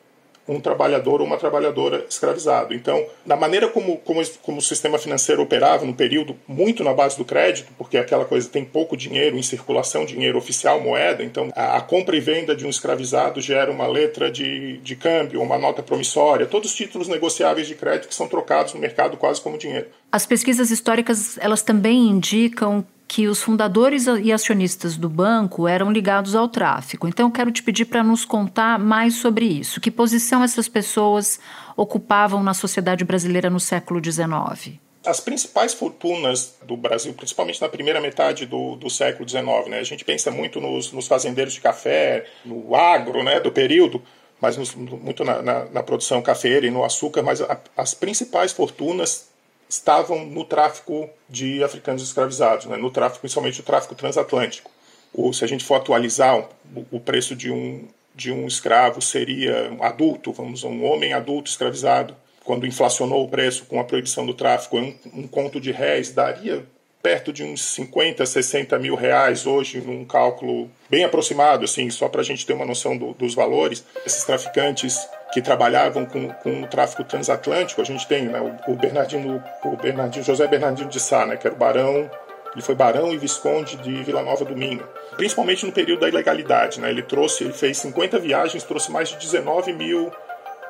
um 0.48 0.60
trabalhador 0.60 1.20
ou 1.20 1.26
uma 1.26 1.36
trabalhadora 1.36 2.04
escravizado. 2.08 2.74
Então, 2.74 3.04
na 3.24 3.36
maneira 3.36 3.68
como, 3.68 3.96
como, 3.98 4.20
como 4.42 4.58
o 4.58 4.62
sistema 4.62 4.98
financeiro 4.98 5.42
operava 5.42 5.84
no 5.84 5.94
período, 5.94 6.36
muito 6.46 6.84
na 6.84 6.94
base 6.94 7.16
do 7.16 7.24
crédito, 7.24 7.72
porque 7.76 7.98
aquela 7.98 8.24
coisa 8.24 8.48
tem 8.48 8.64
pouco 8.64 8.96
dinheiro 8.96 9.36
em 9.36 9.42
circulação, 9.42 10.04
dinheiro 10.04 10.38
oficial, 10.38 10.80
moeda, 10.80 11.22
então 11.22 11.48
a, 11.54 11.76
a 11.76 11.80
compra 11.80 12.16
e 12.16 12.20
venda 12.20 12.54
de 12.54 12.66
um 12.66 12.70
escravizado 12.70 13.40
gera 13.40 13.70
uma 13.70 13.86
letra 13.86 14.30
de, 14.30 14.78
de 14.78 14.96
câmbio, 14.96 15.42
uma 15.42 15.58
nota 15.58 15.82
promissória, 15.82 16.46
todos 16.46 16.70
os 16.70 16.76
títulos 16.76 17.08
negociáveis 17.08 17.66
de 17.66 17.74
crédito 17.74 18.08
que 18.08 18.14
são 18.14 18.28
trocados 18.28 18.74
no 18.74 18.80
mercado 18.80 19.16
quase 19.16 19.40
como 19.40 19.58
dinheiro. 19.58 19.86
As 20.10 20.26
pesquisas 20.26 20.70
históricas, 20.70 21.36
elas 21.38 21.62
também 21.62 22.08
indicam 22.08 22.84
que 23.08 23.28
os 23.28 23.40
fundadores 23.40 24.06
e 24.06 24.32
acionistas 24.32 24.96
do 24.96 25.08
banco 25.08 25.68
eram 25.68 25.92
ligados 25.92 26.34
ao 26.34 26.48
tráfico. 26.48 27.06
Então, 27.06 27.26
eu 27.26 27.32
quero 27.32 27.52
te 27.52 27.62
pedir 27.62 27.84
para 27.84 28.02
nos 28.02 28.24
contar 28.24 28.78
mais 28.78 29.14
sobre 29.14 29.44
isso. 29.44 29.80
Que 29.80 29.90
posição 29.90 30.42
essas 30.42 30.68
pessoas 30.68 31.38
ocupavam 31.76 32.42
na 32.42 32.52
sociedade 32.52 33.04
brasileira 33.04 33.48
no 33.48 33.60
século 33.60 34.02
XIX? 34.02 34.78
As 35.04 35.20
principais 35.20 35.72
fortunas 35.72 36.56
do 36.66 36.76
Brasil, 36.76 37.14
principalmente 37.14 37.60
na 37.60 37.68
primeira 37.68 38.00
metade 38.00 38.44
do, 38.44 38.74
do 38.74 38.90
século 38.90 39.28
XIX, 39.28 39.46
né? 39.68 39.78
a 39.78 39.84
gente 39.84 40.04
pensa 40.04 40.32
muito 40.32 40.60
nos, 40.60 40.90
nos 40.90 41.06
fazendeiros 41.06 41.54
de 41.54 41.60
café, 41.60 42.26
no 42.44 42.74
agro 42.74 43.22
né, 43.22 43.38
do 43.38 43.52
período, 43.52 44.02
mas 44.40 44.56
nos, 44.56 44.74
muito 44.74 45.24
na, 45.24 45.40
na, 45.42 45.64
na, 45.66 45.82
produção 45.82 46.20
cafeira 46.20 46.66
e 46.66 46.70
no 46.70 46.84
açúcar, 46.84 47.22
mas 47.22 47.40
a, 47.40 47.56
as 47.76 47.94
principais 47.94 48.52
fortunas 48.52 49.28
estavam 49.68 50.24
no 50.24 50.44
tráfico 50.44 51.08
de 51.28 51.62
africanos 51.62 52.02
escravizados, 52.02 52.66
né? 52.66 52.76
no 52.76 52.90
tráfico, 52.90 53.20
principalmente 53.20 53.60
o 53.60 53.64
tráfico 53.64 53.94
transatlântico. 53.94 54.70
Ou 55.12 55.32
se 55.32 55.44
a 55.44 55.48
gente 55.48 55.64
for 55.64 55.76
atualizar 55.76 56.48
o, 56.90 57.00
preço 57.00 57.34
de 57.34 57.50
um, 57.50 57.88
de 58.14 58.30
um 58.30 58.46
escravo 58.46 59.00
seria 59.00 59.72
um 59.72 59.82
adulto, 59.82 60.32
vamos 60.32 60.62
um 60.62 60.84
homem 60.84 61.12
adulto 61.12 61.50
escravizado, 61.50 62.14
quando 62.44 62.66
inflacionou 62.66 63.24
o 63.24 63.28
preço 63.28 63.64
com 63.64 63.80
a 63.80 63.84
proibição 63.84 64.24
do 64.24 64.34
tráfico, 64.34 64.78
um, 64.78 64.94
um 65.14 65.26
conto 65.26 65.60
de 65.60 65.72
réis 65.72 66.12
daria 66.12 66.64
perto 67.06 67.32
de 67.32 67.44
uns 67.44 67.62
50, 67.74 68.26
60 68.26 68.76
mil 68.80 68.96
reais 68.96 69.46
hoje, 69.46 69.80
num 69.80 70.04
cálculo 70.04 70.68
bem 70.90 71.04
aproximado, 71.04 71.64
assim, 71.64 71.88
só 71.88 72.08
para 72.08 72.20
a 72.20 72.24
gente 72.24 72.44
ter 72.44 72.52
uma 72.52 72.66
noção 72.66 72.96
do, 72.96 73.12
dos 73.14 73.32
valores. 73.32 73.84
Esses 74.04 74.24
traficantes 74.24 75.08
que 75.32 75.42
trabalhavam 75.42 76.06
com, 76.06 76.28
com 76.28 76.62
o 76.62 76.66
tráfico 76.66 77.04
transatlântico, 77.04 77.80
a 77.80 77.84
gente 77.84 78.06
tem 78.06 78.26
né, 78.26 78.40
o, 78.66 78.74
Bernardino, 78.74 79.42
o 79.64 79.76
Bernardino, 79.76 80.24
José 80.24 80.46
Bernardino 80.46 80.88
de 80.88 81.00
Sá, 81.00 81.26
né, 81.26 81.36
que 81.36 81.46
era 81.46 81.54
o 81.54 81.58
barão, 81.58 82.10
ele 82.52 82.62
foi 82.62 82.74
barão 82.74 83.12
e 83.12 83.18
visconde 83.18 83.76
de 83.76 84.02
Vila 84.02 84.22
Nova 84.22 84.44
do 84.44 84.56
Minho, 84.56 84.86
principalmente 85.16 85.66
no 85.66 85.72
período 85.72 86.00
da 86.00 86.08
ilegalidade, 86.08 86.80
né, 86.80 86.90
ele 86.90 87.02
trouxe, 87.02 87.44
ele 87.44 87.52
fez 87.52 87.78
50 87.78 88.18
viagens, 88.18 88.62
trouxe 88.62 88.90
mais 88.90 89.08
de 89.08 89.16
19 89.16 89.72
mil 89.72 90.10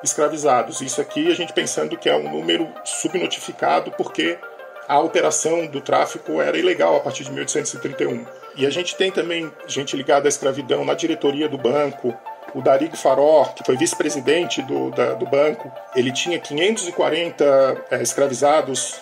escravizados. 0.02 0.80
Isso 0.80 1.00
aqui 1.00 1.30
a 1.30 1.34
gente 1.34 1.52
pensando 1.52 1.96
que 1.96 2.08
é 2.08 2.16
um 2.16 2.30
número 2.30 2.68
subnotificado 2.84 3.90
porque 3.92 4.38
a 4.88 5.00
operação 5.00 5.66
do 5.66 5.80
tráfico 5.80 6.40
era 6.40 6.56
ilegal 6.56 6.96
a 6.96 7.00
partir 7.00 7.24
de 7.24 7.32
1831. 7.32 8.24
E 8.56 8.64
a 8.64 8.70
gente 8.70 8.96
tem 8.96 9.10
também 9.10 9.52
gente 9.66 9.96
ligada 9.96 10.28
à 10.28 10.30
escravidão 10.30 10.84
na 10.84 10.94
diretoria 10.94 11.48
do 11.48 11.58
banco, 11.58 12.16
o 12.54 12.62
Darig 12.62 12.96
Faror, 12.96 13.54
que 13.54 13.64
foi 13.64 13.76
vice-presidente 13.76 14.62
do, 14.62 14.90
do 14.90 15.26
banco, 15.26 15.70
ele 15.94 16.12
tinha 16.12 16.38
540 16.38 17.84
é, 17.90 18.02
escravizados 18.02 19.00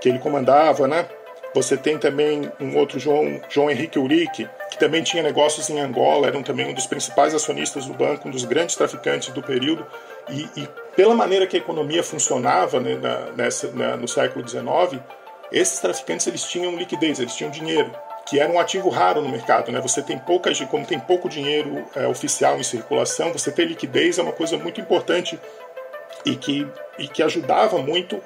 que 0.00 0.08
ele 0.08 0.18
comandava, 0.18 0.88
né? 0.88 1.06
Você 1.54 1.76
tem 1.76 1.98
também 1.98 2.50
um 2.60 2.76
outro 2.76 2.98
João, 2.98 3.40
João 3.48 3.70
Henrique 3.70 3.98
Urique, 3.98 4.48
que 4.70 4.78
também 4.78 5.02
tinha 5.02 5.22
negócios 5.22 5.68
em 5.68 5.80
Angola, 5.80 6.28
era 6.28 6.42
também 6.42 6.66
um 6.70 6.74
dos 6.74 6.86
principais 6.86 7.34
acionistas 7.34 7.86
do 7.86 7.94
banco, 7.94 8.28
um 8.28 8.30
dos 8.30 8.44
grandes 8.44 8.76
traficantes 8.76 9.30
do 9.30 9.42
período. 9.42 9.84
E, 10.28 10.48
e 10.56 10.68
pela 10.94 11.14
maneira 11.14 11.46
que 11.46 11.56
a 11.56 11.60
economia 11.60 12.04
funcionava 12.04 12.78
né, 12.78 12.94
na, 12.94 13.32
nessa, 13.32 13.70
na, 13.72 13.96
no 13.96 14.06
século 14.06 14.48
XIX, 14.48 15.02
esses 15.50 15.80
traficantes 15.80 16.26
eles 16.28 16.44
tinham 16.44 16.76
liquidez, 16.76 17.18
eles 17.18 17.34
tinham 17.34 17.50
dinheiro 17.50 17.90
que 18.30 18.38
era 18.38 18.50
um 18.50 18.60
ativo 18.60 18.88
raro 18.88 19.20
no 19.20 19.28
mercado. 19.28 19.72
Né? 19.72 19.80
Você 19.80 20.00
tem 20.00 20.16
pouca, 20.16 20.52
como 20.66 20.86
tem 20.86 21.00
pouco 21.00 21.28
dinheiro 21.28 21.84
é, 21.96 22.06
oficial 22.06 22.56
em 22.60 22.62
circulação, 22.62 23.32
você 23.32 23.50
ter 23.50 23.64
liquidez 23.64 24.18
é 24.18 24.22
uma 24.22 24.32
coisa 24.32 24.56
muito 24.56 24.80
importante 24.80 25.36
e 26.24 26.36
que, 26.36 26.64
e 26.96 27.08
que 27.08 27.24
ajudava 27.24 27.78
muito 27.78 28.22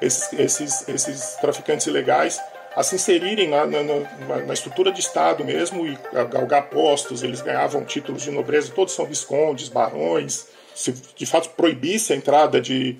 esses, 0.00 0.32
esses, 0.32 0.88
esses 0.88 1.34
traficantes 1.40 1.88
ilegais 1.88 2.40
a 2.76 2.84
se 2.84 2.94
inserirem 2.94 3.48
na, 3.48 3.66
na, 3.66 3.82
na, 3.82 4.36
na, 4.46 4.54
estrutura 4.54 4.92
de 4.92 5.00
Estado 5.00 5.44
mesmo 5.44 5.84
e 5.84 5.98
galgar 6.12 6.70
postos, 6.70 7.24
eles 7.24 7.40
ganhavam 7.40 7.84
títulos 7.84 8.22
de 8.22 8.30
nobreza, 8.30 8.70
todos 8.72 8.94
são 8.94 9.06
viscondes, 9.06 9.68
barões. 9.68 10.46
Se 10.72 10.92
de 10.92 11.26
fato 11.26 11.48
proibisse 11.56 12.12
a 12.12 12.16
entrada 12.16 12.60
de, 12.60 12.96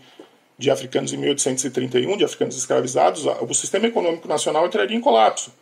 de 0.59 0.73
africanos 0.73 1.12
em 1.12 1.19
1831, 1.19 2.17
de 2.17 2.25
africanos 2.25 2.57
escravizados, 2.57 3.27
o 3.27 3.55
sistema 3.55 3.87
econômico 3.87 4.27
nacional 4.27 4.67
entraria 4.67 4.97
em 4.97 5.00
colapso. 5.00 5.53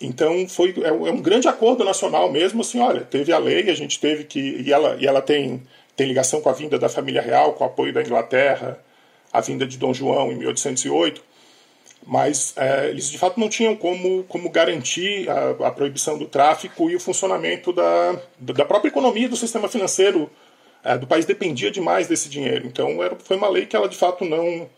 Então 0.00 0.46
foi 0.48 0.74
é, 0.82 0.88
é 0.88 0.92
um 0.92 1.20
grande 1.20 1.48
acordo 1.48 1.84
nacional 1.84 2.30
mesmo, 2.30 2.60
assim, 2.60 2.80
olha, 2.80 3.02
teve 3.02 3.32
a 3.32 3.38
lei, 3.38 3.70
a 3.70 3.74
gente 3.74 3.98
teve 4.00 4.24
que 4.24 4.40
e 4.40 4.72
ela 4.72 4.96
e 5.00 5.06
ela 5.06 5.22
tem 5.22 5.62
tem 5.96 6.06
ligação 6.08 6.40
com 6.40 6.48
a 6.48 6.52
vinda 6.52 6.78
da 6.78 6.88
família 6.88 7.22
real, 7.22 7.52
com 7.52 7.64
o 7.64 7.66
apoio 7.66 7.92
da 7.92 8.02
Inglaterra, 8.02 8.78
a 9.32 9.40
vinda 9.40 9.66
de 9.66 9.78
Dom 9.78 9.94
João 9.94 10.32
em 10.32 10.36
1808, 10.36 11.22
mas 12.06 12.52
é, 12.56 12.88
eles 12.90 13.10
de 13.10 13.18
fato 13.18 13.38
não 13.38 13.48
tinham 13.48 13.76
como 13.76 14.24
como 14.24 14.50
garantir 14.50 15.28
a, 15.30 15.68
a, 15.68 15.70
proibição 15.70 16.18
do 16.18 16.26
tráfico 16.26 16.90
e 16.90 16.96
o 16.96 17.00
funcionamento 17.00 17.72
da 17.72 18.16
da 18.38 18.64
própria 18.64 18.88
economia 18.88 19.28
do 19.28 19.36
sistema 19.36 19.68
financeiro 19.68 20.30
é, 20.82 20.98
do 20.98 21.06
país 21.06 21.24
dependia 21.24 21.70
demais 21.70 22.08
desse 22.08 22.28
dinheiro. 22.28 22.66
Então 22.66 23.02
era, 23.02 23.16
foi 23.16 23.36
uma 23.36 23.48
lei 23.48 23.66
que 23.66 23.76
ela 23.76 23.88
de 23.88 23.96
fato 23.96 24.24
não 24.24 24.68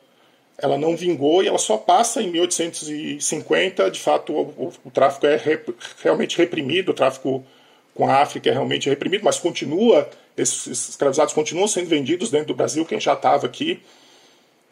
ela 0.59 0.79
não 0.79 0.97
vingou 0.97 1.43
e 1.43 1.49
ela 1.49 1.59
só 1.59 1.77
passa 1.77 2.23
em 2.23 2.31
1850. 2.31 3.91
De 3.91 4.01
fato, 4.01 4.33
o, 4.33 4.41
o, 4.43 4.73
o 4.85 4.91
tráfico 4.91 5.27
é 5.27 5.37
re, 5.37 5.61
realmente 6.03 6.39
reprimido, 6.39 6.91
o 6.91 6.95
tráfico 6.95 7.45
com 7.95 8.09
a 8.09 8.21
África 8.21 8.51
é 8.51 8.53
realmente 8.53 8.89
reprimido, 8.91 9.25
mas 9.25 9.39
continua, 9.39 10.09
esses 10.37 10.91
escravizados 10.91 11.33
continuam 11.33 11.67
sendo 11.67 11.89
vendidos 11.89 12.31
dentro 12.31 12.49
do 12.49 12.55
Brasil, 12.55 12.85
quem 12.85 13.01
já 13.01 13.15
estava 13.15 13.47
aqui. 13.47 13.83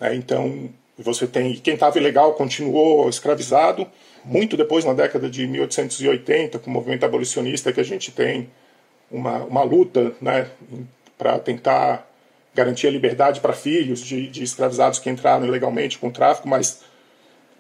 É, 0.00 0.14
então, 0.14 0.68
você 0.98 1.26
tem 1.26 1.54
quem 1.54 1.74
estava 1.74 1.98
ilegal 1.98 2.34
continuou 2.34 3.08
escravizado. 3.08 3.86
Muito 4.24 4.56
depois, 4.56 4.84
na 4.84 4.92
década 4.92 5.28
de 5.28 5.46
1880, 5.46 6.58
com 6.58 6.70
o 6.70 6.72
movimento 6.72 7.04
abolicionista, 7.04 7.72
que 7.72 7.80
a 7.80 7.84
gente 7.84 8.10
tem 8.12 8.48
uma, 9.10 9.44
uma 9.44 9.62
luta 9.62 10.14
né, 10.20 10.48
para 11.18 11.38
tentar 11.38 12.08
garantir 12.54 12.86
a 12.86 12.90
liberdade 12.90 13.40
para 13.40 13.52
filhos 13.52 14.00
de, 14.00 14.28
de, 14.28 14.42
escravizados 14.42 14.98
que 14.98 15.10
entraram 15.10 15.46
ilegalmente 15.46 15.98
com 15.98 16.10
tráfico, 16.10 16.48
mas, 16.48 16.82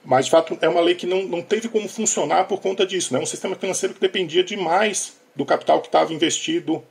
mas 0.04 0.26
de 0.26 0.30
fato 0.30 0.56
é 0.60 0.68
uma 0.68 0.80
lei 0.80 0.94
que 0.94 1.06
não, 1.06 1.24
não 1.24 1.42
teve 1.42 1.68
como 1.68 1.88
funcionar 1.88 2.44
por 2.44 2.60
conta 2.60 2.86
disso. 2.86 3.12
Né? 3.12 3.18
Um 3.18 3.26
sistema 3.26 3.56
financeiro 3.56 3.94
que 3.94 4.00
dependia 4.00 4.44
demais 4.44 5.14
do 5.34 5.44
capital 5.44 5.80
que 5.80 5.88
estava 5.88 6.12
investido 6.12 6.82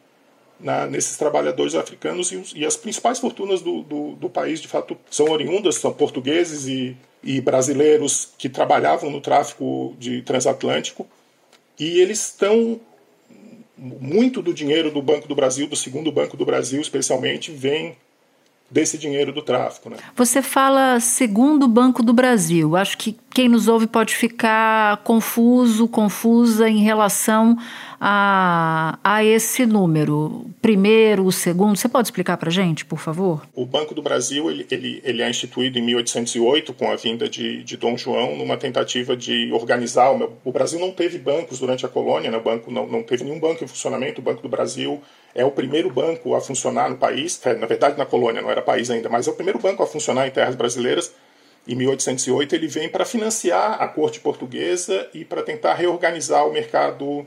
na, 0.59 0.85
nesses 0.85 1.17
trabalhadores 1.17 1.75
africanos 1.75 2.31
e, 2.31 2.43
e 2.55 2.65
as 2.65 2.75
principais 2.75 3.19
fortunas 3.19 3.61
do, 3.61 3.81
do, 3.83 4.11
do, 4.15 4.29
país, 4.29 4.59
de 4.59 4.67
fato, 4.67 4.97
são 5.09 5.27
oriundas, 5.27 5.75
são 5.75 5.93
portugueses 5.93 6.67
e, 6.67 6.97
e 7.23 7.39
brasileiros 7.41 8.29
que 8.37 8.49
trabalhavam 8.49 9.09
no 9.09 9.21
tráfico 9.21 9.95
de 9.97 10.21
transatlântico 10.21 11.07
e 11.79 11.99
eles 11.99 12.19
estão 12.19 12.79
muito 13.83 14.41
do 14.41 14.53
dinheiro 14.53 14.89
do 14.89 15.01
Banco 15.01 15.27
do 15.27 15.35
Brasil, 15.35 15.67
do 15.67 15.75
segundo 15.75 16.11
Banco 16.11 16.37
do 16.37 16.45
Brasil 16.45 16.79
especialmente, 16.79 17.51
vem 17.51 17.97
desse 18.69 18.97
dinheiro 18.97 19.31
do 19.31 19.41
tráfico. 19.41 19.89
Né? 19.89 19.97
Você 20.15 20.41
fala 20.41 20.99
segundo 20.99 21.67
Banco 21.67 22.01
do 22.01 22.11
Brasil. 22.11 22.75
Acho 22.75 22.97
que 22.97 23.15
quem 23.33 23.47
nos 23.47 23.67
ouve 23.67 23.85
pode 23.87 24.15
ficar 24.15 24.97
confuso, 24.97 25.87
confusa 25.87 26.67
em 26.67 26.79
relação 26.79 27.57
a, 27.99 28.97
a 29.03 29.23
esse 29.23 29.65
número? 29.65 30.47
Primeiro, 30.61 31.25
o 31.25 31.31
segundo, 31.31 31.77
você 31.77 31.87
pode 31.87 32.07
explicar 32.07 32.37
para 32.37 32.49
gente, 32.49 32.83
por 32.83 32.99
favor? 32.99 33.47
O 33.53 33.65
Banco 33.65 33.93
do 33.93 34.01
Brasil 34.01 34.49
ele, 34.49 34.65
ele, 34.69 35.01
ele 35.03 35.21
é 35.21 35.29
instituído 35.29 35.77
em 35.77 35.81
1808 35.83 36.73
com 36.73 36.91
a 36.91 36.95
vinda 36.95 37.29
de, 37.29 37.63
de 37.63 37.77
Dom 37.77 37.95
João 37.95 38.35
numa 38.35 38.57
tentativa 38.57 39.15
de 39.15 39.51
organizar. 39.53 40.11
O, 40.11 40.37
o 40.43 40.51
Brasil 40.51 40.79
não 40.79 40.91
teve 40.91 41.17
bancos 41.19 41.59
durante 41.59 41.85
a 41.85 41.89
colônia, 41.89 42.31
né? 42.31 42.37
o 42.37 42.43
banco 42.43 42.71
não, 42.71 42.87
não 42.87 43.03
teve 43.03 43.23
nenhum 43.23 43.39
banco 43.39 43.63
em 43.63 43.67
funcionamento. 43.67 44.19
O 44.19 44.23
Banco 44.23 44.41
do 44.41 44.49
Brasil 44.49 45.01
é 45.35 45.43
o 45.43 45.51
primeiro 45.51 45.89
banco 45.89 46.35
a 46.35 46.41
funcionar 46.41 46.89
no 46.89 46.97
país, 46.97 47.39
é, 47.45 47.53
na 47.55 47.65
verdade 47.65 47.97
na 47.97 48.05
colônia, 48.05 48.41
não 48.41 48.51
era 48.51 48.61
país 48.61 48.89
ainda, 48.89 49.09
mas 49.09 49.27
é 49.27 49.31
o 49.31 49.33
primeiro 49.33 49.59
banco 49.59 49.81
a 49.81 49.87
funcionar 49.87 50.27
em 50.27 50.31
terras 50.31 50.55
brasileiras. 50.55 51.13
Em 51.67 51.75
1808 51.75 52.55
ele 52.55 52.67
vem 52.67 52.89
para 52.89 53.05
financiar 53.05 53.81
a 53.81 53.87
corte 53.87 54.19
portuguesa 54.19 55.09
e 55.13 55.23
para 55.23 55.41
tentar 55.41 55.73
reorganizar 55.75 56.47
o 56.47 56.51
mercado 56.51 57.25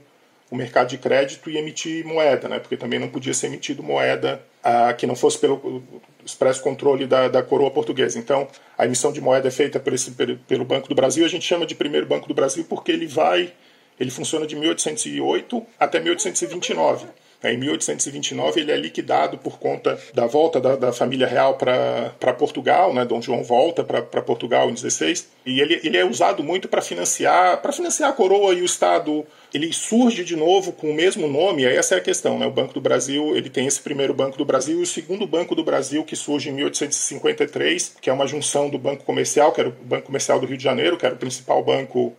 o 0.51 0.55
mercado 0.55 0.89
de 0.89 0.99
crédito 0.99 1.51
e 1.51 1.57
emitir 1.57 2.07
moeda, 2.07 2.49
né? 2.49 2.59
porque 2.61 2.77
também 2.77 2.99
não 2.99 3.09
podia 3.09 3.35
ser 3.35 3.49
emitido 3.49 3.83
moeda 3.83 4.41
ah, 4.63 4.93
que 4.93 5.07
não 5.07 5.17
fosse 5.17 5.39
pelo 5.39 5.83
expresso 6.25 6.63
controle 6.63 7.07
da, 7.07 7.29
da 7.29 7.43
coroa 7.43 7.71
portuguesa. 7.71 8.19
Então, 8.19 8.47
a 8.79 8.85
emissão 8.85 9.13
de 9.13 9.21
moeda 9.21 9.49
é 9.49 9.51
feita 9.51 9.81
por 9.81 9.93
esse, 9.93 10.13
pelo 10.47 10.65
Banco 10.65 10.89
do 10.89 10.95
Brasil. 10.95 11.25
A 11.25 11.29
gente 11.29 11.45
chama 11.45 11.67
de 11.67 11.75
primeiro 11.75 12.07
Banco 12.07 12.29
do 12.29 12.35
Brasil 12.35 12.65
porque 12.69 12.93
ele 12.93 13.07
vai, 13.07 13.53
ele 13.99 14.11
funciona 14.11 14.47
de 14.47 14.55
1808 14.55 15.67
até 15.81 15.99
1829. 15.99 17.07
Em 17.45 17.57
1829 17.59 18.61
ele 18.61 18.73
é 18.73 18.77
liquidado 18.77 19.39
por 19.39 19.59
conta 19.59 19.99
da 20.15 20.27
volta 20.27 20.61
da, 20.61 20.75
da 20.75 20.93
família 20.93 21.27
real 21.27 21.57
para 21.57 22.33
Portugal, 22.39 22.95
né? 22.95 23.05
Dom 23.05 23.21
João 23.21 23.45
volta 23.45 23.85
para 23.85 24.23
Portugal 24.23 24.71
em 24.71 24.75
16 24.75 25.29
e 25.45 25.61
ele, 25.61 25.81
ele 25.85 25.97
é 25.97 26.05
usado 26.05 26.43
muito 26.43 26.67
para 26.67 26.81
financiar 26.81 27.61
para 27.61 27.73
financiar 27.73 28.11
a 28.11 28.13
coroa 28.13 28.55
e 28.55 28.63
o 28.63 28.65
Estado. 28.65 29.25
Ele 29.53 29.73
surge 29.73 30.25
de 30.25 30.35
novo 30.35 30.73
com 30.73 30.91
o 30.91 30.95
mesmo 30.95 31.29
nome. 31.29 31.67
Aí 31.67 31.77
essa 31.77 31.95
é 31.95 31.99
a 31.99 32.01
questão, 32.01 32.39
né? 32.39 32.47
O 32.47 32.51
Banco 32.51 32.75
do 32.75 32.81
Brasil 32.81 33.37
ele 33.37 33.51
tem 33.51 33.67
esse 33.67 33.81
primeiro 33.81 34.15
Banco 34.15 34.39
do 34.39 34.45
Brasil 34.45 34.79
e 34.81 34.83
o 34.83 34.87
segundo 34.87 35.27
Banco 35.27 35.55
do 35.55 35.63
Brasil 35.63 36.05
que 36.05 36.17
surge 36.17 36.49
em 36.49 36.53
1853, 36.53 37.97
que 38.01 38.11
é 38.11 38.13
uma 38.13 38.27
junção 38.27 38.69
do 38.71 38.79
Banco 38.79 39.05
Comercial, 39.05 39.53
que 39.53 39.61
era 39.61 39.69
o 39.69 39.73
Banco 39.73 40.07
Comercial 40.07 40.41
do 40.41 40.47
Rio 40.47 40.57
de 40.57 40.65
Janeiro, 40.65 40.97
que 40.97 41.05
era 41.05 41.15
o 41.15 41.19
principal 41.19 41.63
banco 41.63 42.15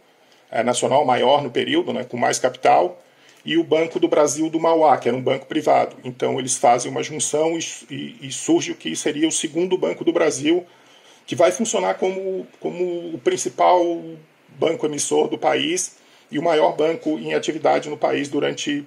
é, 0.52 0.64
nacional 0.64 1.04
maior 1.06 1.42
no 1.42 1.50
período, 1.50 1.92
né? 1.92 2.04
Com 2.04 2.18
mais 2.18 2.40
capital 2.40 3.02
e 3.48 3.58
o 3.58 3.64
Banco 3.64 3.98
do 3.98 4.10
Brasil 4.10 4.50
do 4.50 4.60
Mauá, 4.60 4.98
que 4.98 5.08
era 5.08 5.18
um 5.18 5.22
banco 5.22 5.46
privado. 5.46 5.96
Então 6.04 6.38
eles 6.38 6.58
fazem 6.58 6.92
uma 6.92 7.02
junção 7.02 7.58
e, 7.58 7.64
e, 7.90 8.28
e, 8.28 8.32
surge 8.32 8.74
o 8.74 8.76
que 8.76 8.94
seria 8.94 9.26
o 9.26 9.32
segundo 9.32 9.78
Banco 9.78 10.04
do 10.04 10.12
Brasil, 10.12 10.66
que 11.26 11.34
vai 11.34 11.50
funcionar 11.50 11.94
como, 11.94 12.46
como 12.60 13.14
o 13.16 13.18
principal 13.24 14.04
banco 14.60 14.86
emissor 14.86 15.30
do 15.30 15.38
país 15.38 15.96
e 16.30 16.38
o 16.38 16.44
maior 16.44 16.76
banco 16.76 17.18
em 17.18 17.34
atividade 17.34 17.90
no 17.90 17.96
país 17.96 18.28
durante 18.28 18.86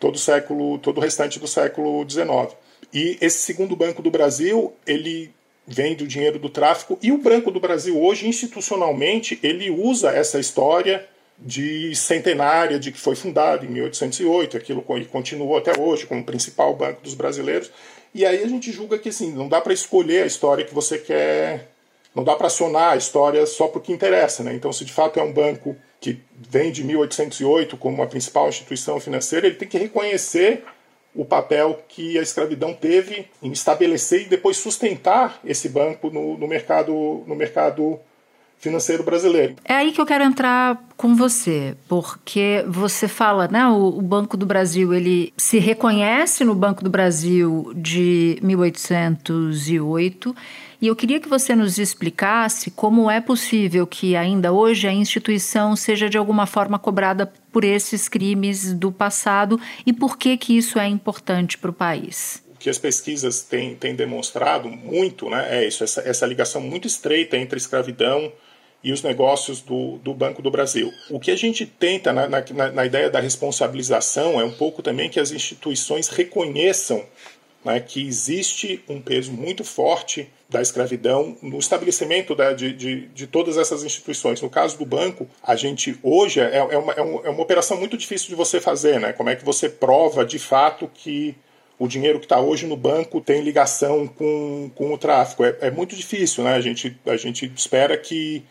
todo 0.00 0.14
o 0.14 0.18
século, 0.18 0.78
todo 0.78 0.96
o 0.96 1.00
restante 1.02 1.38
do 1.38 1.46
século 1.46 2.02
XIX. 2.08 2.56
E 2.94 3.18
esse 3.20 3.40
segundo 3.40 3.76
Banco 3.76 4.00
do 4.00 4.10
Brasil, 4.10 4.72
ele 4.86 5.30
vem 5.66 5.94
do 5.94 6.06
dinheiro 6.06 6.38
do 6.38 6.48
tráfico 6.48 6.98
e 7.02 7.12
o 7.12 7.18
Banco 7.18 7.50
do 7.50 7.60
Brasil 7.60 8.02
hoje 8.02 8.26
institucionalmente 8.26 9.38
ele 9.42 9.70
usa 9.70 10.10
essa 10.10 10.40
história 10.40 11.06
de 11.44 11.94
centenária 11.96 12.78
de 12.78 12.92
que 12.92 13.00
foi 13.00 13.16
fundado 13.16 13.66
em 13.66 13.68
1808, 13.68 14.56
aquilo 14.56 14.82
continuou 15.10 15.56
até 15.56 15.78
hoje 15.78 16.06
como 16.06 16.24
principal 16.24 16.74
banco 16.74 17.02
dos 17.02 17.14
brasileiros. 17.14 17.70
E 18.14 18.24
aí 18.24 18.42
a 18.42 18.48
gente 18.48 18.70
julga 18.70 18.98
que 18.98 19.08
assim, 19.08 19.32
não 19.32 19.48
dá 19.48 19.60
para 19.60 19.72
escolher 19.72 20.22
a 20.22 20.26
história 20.26 20.64
que 20.64 20.74
você 20.74 20.98
quer, 20.98 21.68
não 22.14 22.22
dá 22.22 22.36
para 22.36 22.46
acionar 22.46 22.92
a 22.92 22.96
história 22.96 23.44
só 23.46 23.68
porque 23.68 23.92
interessa, 23.92 24.42
né? 24.42 24.54
Então, 24.54 24.72
se 24.72 24.84
de 24.84 24.92
fato 24.92 25.18
é 25.18 25.22
um 25.22 25.32
banco 25.32 25.74
que 26.00 26.20
vem 26.50 26.70
de 26.70 26.84
1808 26.84 27.76
como 27.76 28.02
a 28.02 28.06
principal 28.06 28.48
instituição 28.48 29.00
financeira, 29.00 29.46
ele 29.46 29.56
tem 29.56 29.68
que 29.68 29.78
reconhecer 29.78 30.62
o 31.14 31.24
papel 31.24 31.82
que 31.88 32.18
a 32.18 32.22
escravidão 32.22 32.72
teve 32.74 33.28
em 33.42 33.52
estabelecer 33.52 34.22
e 34.22 34.28
depois 34.28 34.56
sustentar 34.56 35.40
esse 35.44 35.68
banco 35.68 36.10
no, 36.10 36.38
no 36.38 36.48
mercado 36.48 37.22
no 37.26 37.34
mercado 37.34 38.00
financeiro 38.62 39.02
brasileiro. 39.02 39.56
É 39.64 39.74
aí 39.74 39.90
que 39.90 40.00
eu 40.00 40.06
quero 40.06 40.22
entrar 40.22 40.80
com 40.96 41.16
você, 41.16 41.76
porque 41.88 42.64
você 42.68 43.08
fala, 43.08 43.48
né, 43.48 43.66
o, 43.66 44.00
Banco 44.00 44.36
do 44.36 44.46
Brasil, 44.46 44.94
ele 44.94 45.34
se 45.36 45.58
reconhece 45.58 46.44
no 46.44 46.54
Banco 46.54 46.84
do 46.84 46.88
Brasil 46.88 47.72
de 47.74 48.38
1808, 48.40 50.36
e 50.80 50.86
eu 50.86 50.94
queria 50.94 51.18
que 51.18 51.28
você 51.28 51.56
nos 51.56 51.76
explicasse 51.78 52.70
como 52.70 53.10
é 53.10 53.20
possível 53.20 53.84
que 53.84 54.14
ainda 54.14 54.52
hoje 54.52 54.86
a 54.86 54.92
instituição 54.92 55.74
seja 55.74 56.08
de 56.08 56.16
alguma 56.16 56.46
forma 56.46 56.78
cobrada 56.78 57.32
por 57.50 57.64
esses 57.64 58.08
crimes 58.08 58.72
do 58.72 58.92
passado 58.92 59.60
e 59.84 59.92
por 59.92 60.16
que 60.16 60.36
que 60.36 60.56
isso 60.56 60.78
é 60.78 60.86
importante 60.86 61.58
para 61.58 61.70
o 61.70 61.72
país 61.74 62.42
O 62.54 62.58
que 62.58 62.68
as 62.68 62.78
pesquisas 62.78 63.42
têm, 63.42 63.76
têm 63.76 63.94
demonstrado 63.94 64.68
muito 64.68 65.30
né, 65.30 65.46
é 65.50 65.66
isso, 65.68 65.84
essa, 65.84 66.00
essa 66.00 66.26
ligação 66.26 66.60
muito 66.60 66.88
estreita 66.88 67.36
entre 67.36 67.58
escravidão 67.58 68.32
e 68.82 68.92
os 68.92 69.02
negócios 69.02 69.60
do, 69.60 69.98
do 69.98 70.12
Banco 70.12 70.42
do 70.42 70.50
Brasil. 70.50 70.92
O 71.10 71.20
que 71.20 71.30
a 71.30 71.36
gente 71.36 71.64
tenta 71.64 72.12
na, 72.12 72.28
na, 72.28 72.72
na 72.72 72.86
ideia 72.86 73.08
da 73.08 73.20
responsabilização 73.20 74.40
é 74.40 74.44
um 74.44 74.52
pouco 74.52 74.82
também 74.82 75.08
que 75.08 75.20
as 75.20 75.30
instituições 75.30 76.08
reconheçam 76.08 77.04
né, 77.64 77.78
que 77.80 78.06
existe 78.06 78.82
um 78.88 79.00
peso 79.00 79.32
muito 79.32 79.62
forte 79.62 80.28
da 80.48 80.60
escravidão 80.60 81.36
no 81.40 81.58
estabelecimento 81.58 82.34
da, 82.34 82.52
de, 82.52 82.72
de, 82.72 83.06
de, 83.06 83.26
todas 83.26 83.56
essas 83.56 83.84
instituições. 83.84 84.40
No 84.40 84.50
caso 84.50 84.76
do 84.76 84.84
banco, 84.84 85.28
a 85.42 85.54
gente 85.56 85.98
hoje 86.02 86.40
é, 86.40 86.56
é, 86.56 86.62
uma, 86.62 86.92
é, 86.92 87.00
uma, 87.00 87.26
é 87.26 87.30
uma 87.30 87.42
operação 87.42 87.76
muito 87.78 87.96
difícil 87.96 88.28
de 88.28 88.34
você 88.34 88.60
fazer. 88.60 89.00
Né? 89.00 89.12
Como 89.12 89.30
é 89.30 89.36
que 89.36 89.44
você 89.44 89.68
prova 89.68 90.24
de 90.24 90.38
fato 90.38 90.90
que 90.92 91.34
o 91.78 91.88
dinheiro 91.88 92.18
que 92.18 92.26
está 92.26 92.40
hoje 92.40 92.66
no 92.66 92.76
banco 92.76 93.20
tem 93.20 93.40
ligação 93.40 94.06
com, 94.06 94.70
com 94.74 94.92
o 94.92 94.98
tráfico? 94.98 95.44
É, 95.44 95.56
é 95.62 95.70
muito 95.70 95.96
difícil. 95.96 96.44
Né? 96.44 96.54
A, 96.54 96.60
gente, 96.60 96.96
a 97.06 97.16
gente 97.16 97.50
espera 97.56 97.96
que 97.96 98.44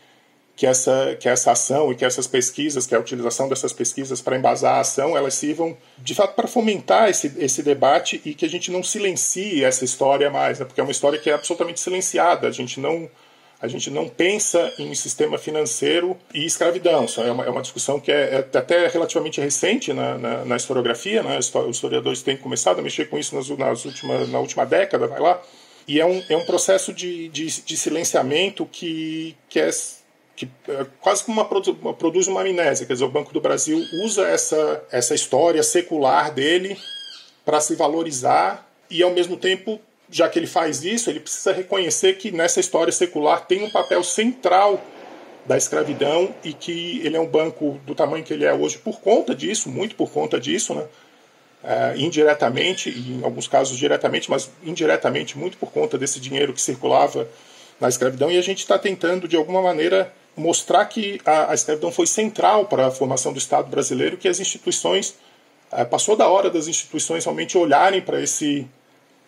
que 0.54 0.66
essa, 0.66 1.16
que 1.18 1.28
essa 1.28 1.52
ação 1.52 1.90
e 1.90 1.94
que 1.94 2.04
essas 2.04 2.26
pesquisas, 2.26 2.86
que 2.86 2.94
a 2.94 2.98
utilização 2.98 3.48
dessas 3.48 3.72
pesquisas 3.72 4.20
para 4.20 4.36
embasar 4.36 4.76
a 4.76 4.80
ação, 4.80 5.16
elas 5.16 5.34
sirvam 5.34 5.76
de 5.98 6.14
fato 6.14 6.34
para 6.34 6.46
fomentar 6.46 7.08
esse, 7.08 7.32
esse 7.38 7.62
debate 7.62 8.20
e 8.24 8.34
que 8.34 8.44
a 8.44 8.48
gente 8.48 8.70
não 8.70 8.82
silencie 8.82 9.64
essa 9.64 9.84
história 9.84 10.30
mais, 10.30 10.58
né? 10.58 10.64
porque 10.64 10.80
é 10.80 10.84
uma 10.84 10.92
história 10.92 11.18
que 11.18 11.30
é 11.30 11.32
absolutamente 11.32 11.80
silenciada. 11.80 12.46
A 12.46 12.50
gente 12.50 12.78
não, 12.78 13.08
a 13.60 13.66
gente 13.66 13.90
não 13.90 14.08
pensa 14.08 14.72
em 14.78 14.94
sistema 14.94 15.38
financeiro 15.38 16.18
e 16.34 16.44
escravidão. 16.44 17.06
Isso 17.06 17.22
é 17.22 17.32
uma, 17.32 17.44
é 17.46 17.50
uma 17.50 17.62
discussão 17.62 17.98
que 17.98 18.12
é, 18.12 18.46
é, 18.52 18.58
até 18.58 18.86
relativamente 18.88 19.40
recente 19.40 19.92
na, 19.92 20.18
na, 20.18 20.44
na 20.44 20.56
historiografia. 20.56 21.22
Né? 21.22 21.38
Os 21.38 21.76
historiadores 21.76 22.22
têm 22.22 22.36
começado 22.36 22.78
a 22.78 22.82
mexer 22.82 23.08
com 23.08 23.18
isso 23.18 23.34
nas, 23.34 23.48
nas 23.48 23.84
última, 23.86 24.26
na 24.26 24.38
última 24.38 24.66
década, 24.66 25.06
vai 25.06 25.20
lá. 25.20 25.42
E 25.88 25.98
é 25.98 26.06
um, 26.06 26.22
é 26.28 26.36
um 26.36 26.44
processo 26.44 26.92
de, 26.92 27.28
de, 27.28 27.62
de 27.62 27.76
silenciamento 27.76 28.66
que, 28.66 29.34
que 29.48 29.58
é 29.58 29.70
que 30.34 30.48
é 30.68 30.86
quase 31.00 31.24
como 31.24 31.40
uma, 31.40 31.94
produz 31.94 32.26
uma 32.26 32.40
amnésia. 32.40 32.86
Quer 32.86 32.94
dizer, 32.94 33.04
o 33.04 33.08
Banco 33.08 33.32
do 33.32 33.40
Brasil 33.40 33.78
usa 34.04 34.26
essa, 34.26 34.84
essa 34.90 35.14
história 35.14 35.62
secular 35.62 36.32
dele 36.32 36.76
para 37.44 37.60
se 37.60 37.74
valorizar 37.74 38.66
e, 38.90 39.02
ao 39.02 39.10
mesmo 39.10 39.36
tempo, 39.36 39.80
já 40.10 40.28
que 40.28 40.38
ele 40.38 40.46
faz 40.46 40.84
isso, 40.84 41.10
ele 41.10 41.20
precisa 41.20 41.52
reconhecer 41.52 42.14
que 42.14 42.30
nessa 42.30 42.60
história 42.60 42.92
secular 42.92 43.46
tem 43.46 43.62
um 43.62 43.70
papel 43.70 44.02
central 44.02 44.82
da 45.44 45.56
escravidão 45.56 46.34
e 46.44 46.52
que 46.52 47.00
ele 47.04 47.16
é 47.16 47.20
um 47.20 47.26
banco 47.26 47.80
do 47.84 47.94
tamanho 47.94 48.22
que 48.22 48.32
ele 48.32 48.44
é 48.44 48.54
hoje 48.54 48.78
por 48.78 49.00
conta 49.00 49.34
disso, 49.34 49.68
muito 49.68 49.96
por 49.96 50.10
conta 50.10 50.38
disso, 50.38 50.74
né? 50.74 50.86
Uh, 51.64 51.96
indiretamente, 51.96 52.90
em 52.90 53.22
alguns 53.22 53.46
casos 53.46 53.78
diretamente, 53.78 54.28
mas 54.28 54.50
indiretamente 54.64 55.38
muito 55.38 55.56
por 55.56 55.70
conta 55.70 55.96
desse 55.96 56.18
dinheiro 56.18 56.52
que 56.52 56.60
circulava 56.60 57.28
na 57.80 57.88
escravidão, 57.88 58.30
e 58.30 58.38
a 58.38 58.42
gente 58.42 58.58
está 58.58 58.76
tentando, 58.76 59.28
de 59.28 59.36
alguma 59.36 59.62
maneira, 59.62 60.12
mostrar 60.36 60.86
que 60.86 61.20
a, 61.24 61.50
a 61.50 61.54
escravidão 61.54 61.92
foi 61.92 62.06
central 62.06 62.66
para 62.66 62.86
a 62.86 62.90
formação 62.90 63.32
do 63.32 63.38
Estado 63.38 63.68
brasileiro, 63.68 64.16
que 64.16 64.28
as 64.28 64.40
instituições 64.40 65.14
é, 65.70 65.84
passou 65.84 66.16
da 66.16 66.28
hora 66.28 66.50
das 66.50 66.68
instituições 66.68 67.24
realmente 67.24 67.56
olharem 67.56 68.00
para 68.00 68.20
esse 68.20 68.66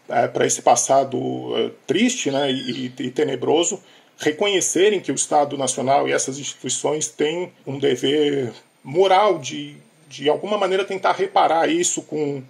é, 0.08 0.28
para 0.28 0.46
esse 0.46 0.60
passado 0.60 1.18
é, 1.56 1.70
triste, 1.86 2.30
né, 2.30 2.52
e, 2.52 2.92
e, 2.98 3.10
tenebroso, 3.10 3.82
reconhecerem 4.18 5.00
que 5.00 5.10
o 5.10 5.14
Estado 5.14 5.56
Nacional 5.56 6.06
e 6.06 6.12
essas 6.12 6.38
instituições 6.38 7.08
têm 7.08 7.50
um 7.66 7.78
dever 7.78 8.52
moral 8.82 9.38
de 9.38 9.76
de 10.08 10.28
alguma 10.28 10.56
maneira 10.56 10.84
tentar 10.84 11.12
reparar 11.12 11.68
isso 11.68 12.02
com 12.02 12.42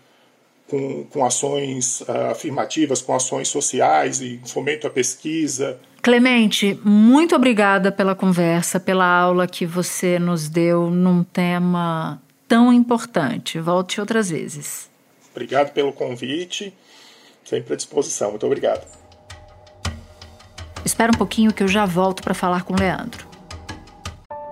com, 0.68 1.04
com 1.04 1.24
ações 1.24 2.00
uh, 2.02 2.30
afirmativas, 2.32 3.00
com 3.00 3.14
ações 3.14 3.48
sociais 3.48 4.20
e 4.20 4.40
fomento 4.44 4.86
à 4.86 4.90
pesquisa, 4.90 5.78
Clemente, 6.04 6.78
muito 6.84 7.34
obrigada 7.34 7.90
pela 7.90 8.14
conversa, 8.14 8.78
pela 8.78 9.06
aula 9.06 9.46
que 9.46 9.64
você 9.64 10.18
nos 10.18 10.50
deu 10.50 10.90
num 10.90 11.24
tema 11.24 12.20
tão 12.46 12.70
importante. 12.70 13.58
Volte 13.58 14.02
outras 14.02 14.28
vezes. 14.28 14.90
Obrigado 15.30 15.72
pelo 15.72 15.94
convite, 15.94 16.74
sempre 17.42 17.72
à 17.72 17.76
disposição. 17.76 18.28
Muito 18.28 18.44
obrigado. 18.44 18.86
Espera 20.84 21.10
um 21.10 21.16
pouquinho 21.16 21.54
que 21.54 21.62
eu 21.62 21.68
já 21.68 21.86
volto 21.86 22.22
para 22.22 22.34
falar 22.34 22.64
com 22.64 22.74
o 22.74 22.78
Leandro. 22.78 23.26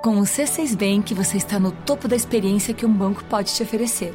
Com 0.02 0.20
o 0.20 0.22
C6 0.22 0.74
Bank, 0.74 1.12
você 1.12 1.36
está 1.36 1.60
no 1.60 1.70
topo 1.70 2.08
da 2.08 2.16
experiência 2.16 2.72
que 2.72 2.86
um 2.86 2.92
banco 2.92 3.22
pode 3.24 3.54
te 3.54 3.62
oferecer. 3.62 4.14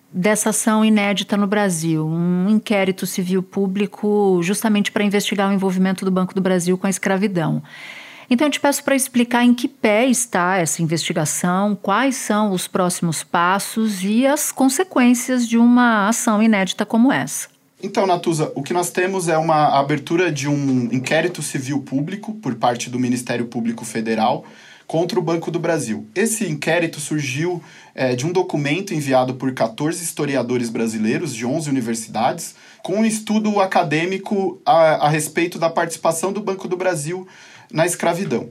dessa 0.13 0.49
ação 0.49 0.83
inédita 0.83 1.37
no 1.37 1.47
Brasil, 1.47 2.05
um 2.05 2.49
inquérito 2.49 3.05
civil 3.05 3.41
público 3.41 4.39
justamente 4.41 4.91
para 4.91 5.03
investigar 5.03 5.49
o 5.49 5.53
envolvimento 5.53 6.03
do 6.03 6.11
Banco 6.11 6.33
do 6.33 6.41
Brasil 6.41 6.77
com 6.77 6.87
a 6.87 6.89
escravidão. 6.89 7.63
Então 8.29 8.47
eu 8.47 8.51
te 8.51 8.59
peço 8.59 8.83
para 8.83 8.95
explicar 8.95 9.43
em 9.43 9.53
que 9.53 9.67
pé 9.67 10.05
está 10.05 10.57
essa 10.57 10.81
investigação, 10.81 11.75
quais 11.75 12.15
são 12.15 12.51
os 12.51 12.67
próximos 12.67 13.23
passos 13.23 14.03
e 14.03 14.25
as 14.25 14.51
consequências 14.51 15.47
de 15.47 15.57
uma 15.57 16.07
ação 16.07 16.41
inédita 16.41 16.85
como 16.85 17.11
essa. 17.11 17.49
Então, 17.83 18.05
Natuza, 18.05 18.51
o 18.55 18.61
que 18.61 18.73
nós 18.73 18.91
temos 18.91 19.27
é 19.27 19.37
uma 19.37 19.79
abertura 19.79 20.31
de 20.31 20.47
um 20.47 20.87
inquérito 20.91 21.41
civil 21.41 21.81
público 21.81 22.33
por 22.35 22.55
parte 22.55 22.89
do 22.89 22.99
Ministério 22.99 23.47
Público 23.47 23.83
Federal 23.83 24.45
contra 24.91 25.17
o 25.17 25.21
Banco 25.21 25.49
do 25.49 25.57
Brasil. 25.57 26.05
Esse 26.13 26.45
inquérito 26.45 26.99
surgiu 26.99 27.63
é, 27.95 28.13
de 28.13 28.25
um 28.25 28.31
documento 28.33 28.93
enviado 28.93 29.35
por 29.35 29.53
14 29.53 30.03
historiadores 30.03 30.69
brasileiros 30.69 31.33
de 31.33 31.45
11 31.45 31.69
universidades, 31.69 32.55
com 32.83 32.97
um 32.97 33.05
estudo 33.05 33.61
acadêmico 33.61 34.59
a, 34.65 35.05
a 35.05 35.07
respeito 35.07 35.57
da 35.57 35.69
participação 35.69 36.33
do 36.33 36.41
Banco 36.41 36.67
do 36.67 36.75
Brasil 36.75 37.25
na 37.71 37.85
escravidão. 37.85 38.49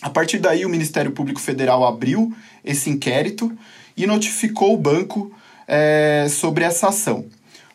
A 0.00 0.08
partir 0.08 0.38
daí, 0.38 0.64
o 0.64 0.68
Ministério 0.68 1.10
Público 1.10 1.40
Federal 1.40 1.84
abriu 1.84 2.32
esse 2.64 2.88
inquérito 2.88 3.50
e 3.96 4.06
notificou 4.06 4.72
o 4.72 4.78
banco 4.78 5.34
é, 5.66 6.28
sobre 6.30 6.62
essa 6.62 6.90
ação. 6.90 7.24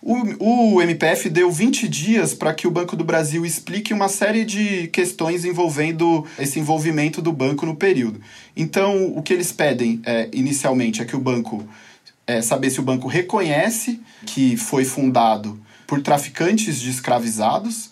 O, 0.01 0.73
o 0.73 0.81
MPF 0.81 1.29
deu 1.29 1.51
20 1.51 1.87
dias 1.87 2.33
para 2.33 2.55
que 2.55 2.67
o 2.67 2.71
Banco 2.71 2.95
do 2.95 3.03
Brasil 3.03 3.45
explique 3.45 3.93
uma 3.93 4.09
série 4.09 4.43
de 4.43 4.87
questões 4.87 5.45
envolvendo 5.45 6.25
esse 6.39 6.59
envolvimento 6.59 7.21
do 7.21 7.31
banco 7.31 7.67
no 7.67 7.75
período. 7.75 8.19
Então, 8.57 9.13
o 9.15 9.21
que 9.21 9.31
eles 9.31 9.51
pedem 9.51 10.01
é, 10.03 10.27
inicialmente 10.33 11.03
é 11.03 11.05
que 11.05 11.15
o 11.15 11.19
banco 11.19 11.63
é, 12.25 12.41
saber 12.41 12.71
se 12.71 12.79
o 12.79 12.83
banco 12.83 13.07
reconhece 13.07 14.01
que 14.25 14.57
foi 14.57 14.85
fundado 14.85 15.59
por 15.85 16.01
traficantes 16.01 16.79
de 16.79 16.89
escravizados, 16.89 17.91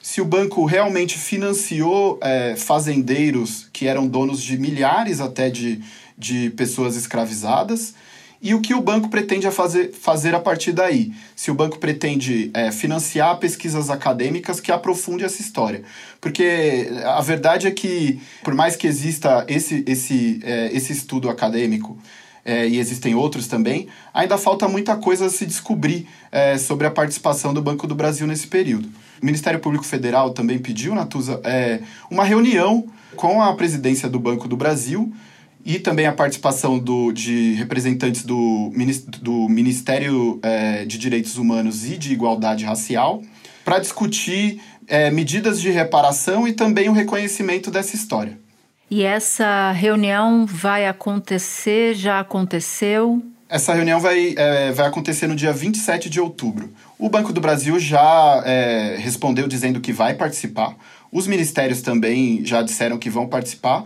se 0.00 0.22
o 0.22 0.24
banco 0.24 0.64
realmente 0.64 1.18
financiou 1.18 2.18
é, 2.22 2.56
fazendeiros 2.56 3.68
que 3.70 3.86
eram 3.86 4.06
donos 4.06 4.42
de 4.42 4.56
milhares 4.56 5.20
até 5.20 5.50
de, 5.50 5.82
de 6.16 6.48
pessoas 6.50 6.96
escravizadas 6.96 7.94
e 8.42 8.54
o 8.54 8.60
que 8.60 8.74
o 8.74 8.80
banco 8.80 9.08
pretende 9.08 9.50
fazer, 9.50 9.92
fazer 9.92 10.34
a 10.34 10.40
partir 10.40 10.72
daí. 10.72 11.12
Se 11.36 11.50
o 11.50 11.54
banco 11.54 11.78
pretende 11.78 12.50
é, 12.54 12.72
financiar 12.72 13.36
pesquisas 13.38 13.90
acadêmicas 13.90 14.60
que 14.60 14.72
aprofundem 14.72 15.26
essa 15.26 15.42
história. 15.42 15.82
Porque 16.20 16.88
a 17.04 17.20
verdade 17.20 17.66
é 17.66 17.70
que, 17.70 18.20
por 18.42 18.54
mais 18.54 18.76
que 18.76 18.86
exista 18.86 19.44
esse, 19.46 19.84
esse, 19.86 20.40
é, 20.42 20.70
esse 20.72 20.92
estudo 20.92 21.28
acadêmico, 21.28 21.98
é, 22.44 22.66
e 22.66 22.78
existem 22.78 23.14
outros 23.14 23.46
também, 23.46 23.88
ainda 24.14 24.38
falta 24.38 24.66
muita 24.66 24.96
coisa 24.96 25.26
a 25.26 25.30
se 25.30 25.44
descobrir 25.44 26.08
é, 26.32 26.56
sobre 26.56 26.86
a 26.86 26.90
participação 26.90 27.52
do 27.52 27.60
Banco 27.60 27.86
do 27.86 27.94
Brasil 27.94 28.26
nesse 28.26 28.46
período. 28.46 28.88
O 29.22 29.26
Ministério 29.26 29.60
Público 29.60 29.84
Federal 29.84 30.30
também 30.30 30.58
pediu, 30.58 30.94
Natuza, 30.94 31.40
é, 31.44 31.80
uma 32.10 32.24
reunião 32.24 32.86
com 33.16 33.42
a 33.42 33.54
presidência 33.54 34.08
do 34.08 34.18
Banco 34.18 34.48
do 34.48 34.56
Brasil 34.56 35.12
e 35.64 35.78
também 35.78 36.06
a 36.06 36.12
participação 36.12 36.78
do, 36.78 37.12
de 37.12 37.54
representantes 37.54 38.24
do, 38.24 38.72
do 39.20 39.48
Ministério 39.48 40.38
é, 40.42 40.84
de 40.84 40.98
Direitos 40.98 41.36
Humanos 41.36 41.84
e 41.84 41.96
de 41.96 42.12
Igualdade 42.12 42.64
Racial 42.64 43.22
para 43.64 43.78
discutir 43.78 44.60
é, 44.86 45.10
medidas 45.10 45.60
de 45.60 45.70
reparação 45.70 46.48
e 46.48 46.52
também 46.52 46.88
o 46.88 46.92
reconhecimento 46.92 47.70
dessa 47.70 47.94
história. 47.94 48.38
E 48.90 49.04
essa 49.04 49.70
reunião 49.70 50.44
vai 50.44 50.88
acontecer, 50.88 51.94
já 51.94 52.18
aconteceu? 52.18 53.22
Essa 53.48 53.72
reunião 53.72 54.00
vai, 54.00 54.34
é, 54.36 54.72
vai 54.72 54.86
acontecer 54.86 55.28
no 55.28 55.36
dia 55.36 55.52
27 55.52 56.10
de 56.10 56.20
outubro. 56.20 56.72
O 56.98 57.08
Banco 57.08 57.32
do 57.32 57.40
Brasil 57.40 57.78
já 57.78 58.42
é, 58.44 58.96
respondeu 58.98 59.46
dizendo 59.46 59.80
que 59.80 59.92
vai 59.92 60.14
participar. 60.14 60.74
Os 61.12 61.26
ministérios 61.26 61.82
também 61.82 62.44
já 62.44 62.62
disseram 62.62 62.98
que 62.98 63.10
vão 63.10 63.28
participar. 63.28 63.84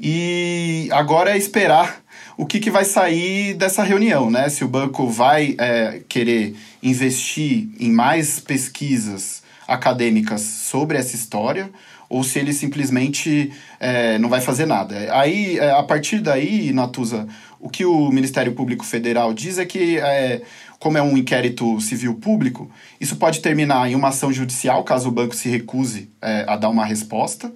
E 0.00 0.88
agora 0.92 1.32
é 1.32 1.36
esperar 1.36 2.02
o 2.36 2.46
que, 2.46 2.58
que 2.58 2.70
vai 2.70 2.86
sair 2.86 3.52
dessa 3.52 3.82
reunião, 3.82 4.30
né? 4.30 4.48
Se 4.48 4.64
o 4.64 4.68
banco 4.68 5.06
vai 5.06 5.54
é, 5.58 6.00
querer 6.08 6.56
investir 6.82 7.68
em 7.78 7.92
mais 7.92 8.40
pesquisas 8.40 9.42
acadêmicas 9.68 10.40
sobre 10.40 10.96
essa 10.96 11.14
história 11.14 11.70
ou 12.08 12.24
se 12.24 12.38
ele 12.40 12.52
simplesmente 12.52 13.52
é, 13.78 14.18
não 14.18 14.28
vai 14.28 14.40
fazer 14.40 14.66
nada. 14.66 14.96
Aí, 15.14 15.58
é, 15.58 15.70
a 15.70 15.82
partir 15.82 16.18
daí, 16.18 16.72
Natuza, 16.72 17.28
o 17.60 17.68
que 17.68 17.84
o 17.84 18.10
Ministério 18.10 18.52
Público 18.52 18.84
Federal 18.84 19.32
diz 19.32 19.58
é 19.58 19.64
que, 19.64 19.98
é, 19.98 20.42
como 20.80 20.98
é 20.98 21.02
um 21.02 21.16
inquérito 21.16 21.80
civil 21.80 22.14
público, 22.14 22.68
isso 23.00 23.14
pode 23.16 23.40
terminar 23.40 23.88
em 23.88 23.94
uma 23.94 24.08
ação 24.08 24.32
judicial, 24.32 24.82
caso 24.82 25.08
o 25.08 25.12
banco 25.12 25.36
se 25.36 25.48
recuse 25.48 26.10
é, 26.20 26.44
a 26.48 26.56
dar 26.56 26.70
uma 26.70 26.84
resposta, 26.84 27.52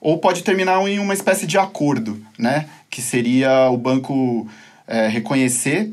ou 0.00 0.18
pode 0.18 0.42
terminar 0.42 0.80
em 0.88 0.98
uma 0.98 1.14
espécie 1.14 1.46
de 1.46 1.58
acordo, 1.58 2.22
né? 2.38 2.68
Que 2.90 3.02
seria 3.02 3.68
o 3.70 3.76
banco 3.76 4.48
é, 4.86 5.08
reconhecer 5.08 5.92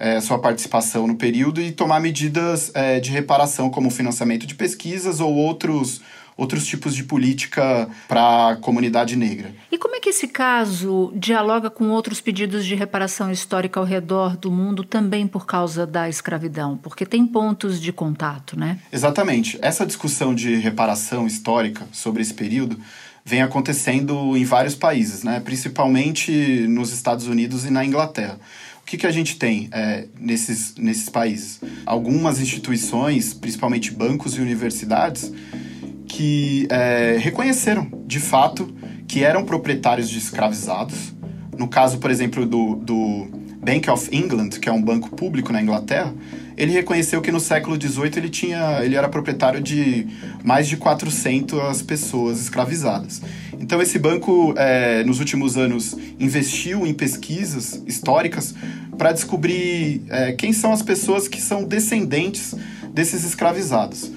é, 0.00 0.18
sua 0.18 0.38
participação 0.38 1.06
no 1.06 1.14
período 1.14 1.60
e 1.60 1.70
tomar 1.70 2.00
medidas 2.00 2.72
é, 2.74 2.98
de 2.98 3.10
reparação, 3.10 3.68
como 3.68 3.90
financiamento 3.90 4.46
de 4.46 4.54
pesquisas 4.54 5.20
ou 5.20 5.34
outros, 5.34 6.00
outros 6.38 6.66
tipos 6.66 6.94
de 6.94 7.04
política 7.04 7.86
para 8.08 8.48
a 8.48 8.56
comunidade 8.56 9.14
negra. 9.14 9.52
E 9.70 9.76
como 9.76 9.94
é 9.94 10.00
que 10.00 10.08
esse 10.08 10.26
caso 10.26 11.12
dialoga 11.14 11.68
com 11.68 11.90
outros 11.90 12.18
pedidos 12.18 12.64
de 12.64 12.74
reparação 12.74 13.30
histórica 13.30 13.78
ao 13.78 13.84
redor 13.84 14.38
do 14.38 14.50
mundo, 14.50 14.82
também 14.82 15.26
por 15.26 15.44
causa 15.44 15.86
da 15.86 16.08
escravidão? 16.08 16.78
Porque 16.78 17.04
tem 17.04 17.26
pontos 17.26 17.78
de 17.78 17.92
contato, 17.92 18.58
né? 18.58 18.78
Exatamente. 18.90 19.58
Essa 19.60 19.84
discussão 19.84 20.34
de 20.34 20.54
reparação 20.54 21.26
histórica 21.26 21.86
sobre 21.92 22.22
esse 22.22 22.32
período 22.32 22.80
vem 23.24 23.42
acontecendo 23.42 24.36
em 24.36 24.44
vários 24.44 24.74
países, 24.74 25.22
né? 25.22 25.40
principalmente 25.40 26.66
nos 26.68 26.92
Estados 26.92 27.26
Unidos 27.26 27.64
e 27.64 27.70
na 27.70 27.84
Inglaterra. 27.84 28.38
O 28.82 28.86
que, 28.90 28.96
que 28.96 29.06
a 29.06 29.10
gente 29.10 29.36
tem 29.36 29.68
é, 29.72 30.08
nesses, 30.18 30.74
nesses 30.76 31.08
países? 31.08 31.60
Algumas 31.86 32.40
instituições, 32.40 33.32
principalmente 33.32 33.92
bancos 33.92 34.36
e 34.36 34.40
universidades, 34.40 35.32
que 36.08 36.66
é, 36.70 37.16
reconheceram 37.20 37.88
de 38.06 38.18
fato 38.18 38.74
que 39.06 39.22
eram 39.22 39.44
proprietários 39.44 40.10
de 40.10 40.18
escravizados. 40.18 41.14
No 41.56 41.68
caso, 41.68 41.98
por 41.98 42.10
exemplo, 42.10 42.44
do, 42.44 42.76
do 42.76 43.28
Bank 43.62 43.88
of 43.90 44.08
England, 44.10 44.50
que 44.50 44.68
é 44.68 44.72
um 44.72 44.82
banco 44.82 45.10
público 45.10 45.52
na 45.52 45.62
Inglaterra, 45.62 46.12
ele 46.60 46.72
reconheceu 46.72 47.22
que 47.22 47.32
no 47.32 47.40
século 47.40 47.80
XVIII 47.80 48.12
ele, 48.18 48.28
tinha, 48.28 48.84
ele 48.84 48.94
era 48.94 49.08
proprietário 49.08 49.62
de 49.62 50.06
mais 50.44 50.68
de 50.68 50.76
400 50.76 51.80
pessoas 51.80 52.38
escravizadas. 52.38 53.22
Então 53.58 53.80
esse 53.80 53.98
banco, 53.98 54.52
é, 54.58 55.02
nos 55.04 55.20
últimos 55.20 55.56
anos, 55.56 55.96
investiu 56.18 56.86
em 56.86 56.92
pesquisas 56.92 57.82
históricas 57.86 58.54
para 58.98 59.10
descobrir 59.10 60.02
é, 60.10 60.32
quem 60.32 60.52
são 60.52 60.70
as 60.70 60.82
pessoas 60.82 61.26
que 61.26 61.40
são 61.40 61.64
descendentes 61.64 62.54
desses 62.92 63.24
escravizados. 63.24 64.12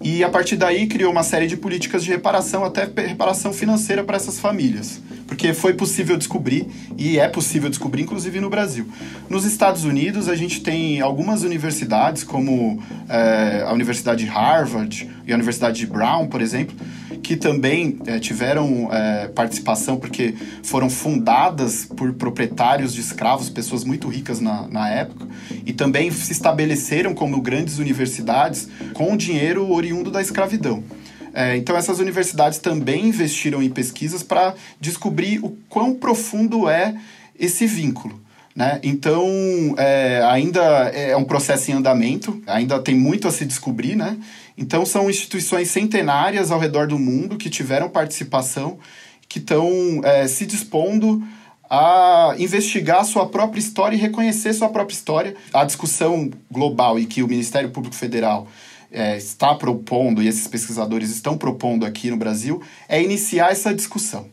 E 0.00 0.22
a 0.22 0.28
partir 0.28 0.54
daí 0.54 0.86
criou 0.86 1.10
uma 1.10 1.24
série 1.24 1.48
de 1.48 1.56
políticas 1.56 2.04
de 2.04 2.10
reparação, 2.10 2.64
até 2.64 2.88
reparação 3.08 3.52
financeira 3.52 4.04
para 4.04 4.16
essas 4.16 4.38
famílias 4.38 5.00
porque 5.28 5.52
foi 5.52 5.74
possível 5.74 6.16
descobrir 6.16 6.66
e 6.96 7.18
é 7.18 7.28
possível 7.28 7.68
descobrir, 7.68 8.02
inclusive 8.02 8.40
no 8.40 8.48
Brasil. 8.48 8.88
Nos 9.28 9.44
Estados 9.44 9.84
Unidos, 9.84 10.26
a 10.26 10.34
gente 10.34 10.62
tem 10.62 11.02
algumas 11.02 11.42
universidades, 11.42 12.24
como 12.24 12.82
é, 13.08 13.62
a 13.64 13.72
Universidade 13.72 14.24
de 14.24 14.30
Harvard 14.30 15.08
e 15.26 15.32
a 15.32 15.34
Universidade 15.34 15.80
de 15.80 15.86
Brown, 15.86 16.26
por 16.26 16.40
exemplo, 16.40 16.74
que 17.22 17.36
também 17.36 17.98
é, 18.06 18.18
tiveram 18.18 18.88
é, 18.90 19.28
participação 19.28 19.98
porque 19.98 20.34
foram 20.62 20.88
fundadas 20.88 21.84
por 21.84 22.14
proprietários 22.14 22.94
de 22.94 23.02
escravos, 23.02 23.50
pessoas 23.50 23.84
muito 23.84 24.08
ricas 24.08 24.40
na, 24.40 24.66
na 24.66 24.88
época, 24.88 25.26
e 25.66 25.74
também 25.74 26.10
se 26.10 26.32
estabeleceram 26.32 27.12
como 27.12 27.40
grandes 27.42 27.78
universidades 27.78 28.66
com 28.94 29.14
dinheiro 29.14 29.70
oriundo 29.70 30.10
da 30.10 30.22
escravidão. 30.22 30.82
É, 31.32 31.56
então, 31.56 31.76
essas 31.76 31.98
universidades 31.98 32.58
também 32.58 33.06
investiram 33.06 33.62
em 33.62 33.70
pesquisas 33.70 34.22
para 34.22 34.54
descobrir 34.80 35.38
o 35.44 35.56
quão 35.68 35.94
profundo 35.94 36.68
é 36.68 36.94
esse 37.38 37.66
vínculo. 37.66 38.20
Né? 38.54 38.80
Então, 38.82 39.24
é, 39.76 40.20
ainda 40.24 40.60
é 40.88 41.16
um 41.16 41.24
processo 41.24 41.70
em 41.70 41.74
andamento, 41.74 42.42
ainda 42.44 42.80
tem 42.80 42.94
muito 42.94 43.28
a 43.28 43.30
se 43.30 43.44
descobrir. 43.44 43.94
Né? 43.94 44.16
Então, 44.56 44.84
são 44.84 45.08
instituições 45.08 45.70
centenárias 45.70 46.50
ao 46.50 46.58
redor 46.58 46.88
do 46.88 46.98
mundo 46.98 47.36
que 47.36 47.48
tiveram 47.48 47.88
participação, 47.88 48.78
que 49.28 49.38
estão 49.38 50.00
é, 50.02 50.26
se 50.26 50.44
dispondo 50.44 51.22
a 51.70 52.34
investigar 52.38 53.04
sua 53.04 53.28
própria 53.28 53.60
história 53.60 53.94
e 53.94 54.00
reconhecer 54.00 54.52
sua 54.54 54.70
própria 54.70 54.94
história. 54.94 55.36
A 55.52 55.64
discussão 55.64 56.30
global 56.50 56.98
e 56.98 57.06
que 57.06 57.22
o 57.22 57.28
Ministério 57.28 57.70
Público 57.70 57.94
Federal 57.94 58.48
é, 58.90 59.16
está 59.16 59.54
propondo, 59.54 60.22
e 60.22 60.28
esses 60.28 60.46
pesquisadores 60.46 61.10
estão 61.10 61.36
propondo 61.36 61.84
aqui 61.84 62.10
no 62.10 62.16
Brasil, 62.16 62.62
é 62.88 63.02
iniciar 63.02 63.50
essa 63.50 63.74
discussão. 63.74 64.26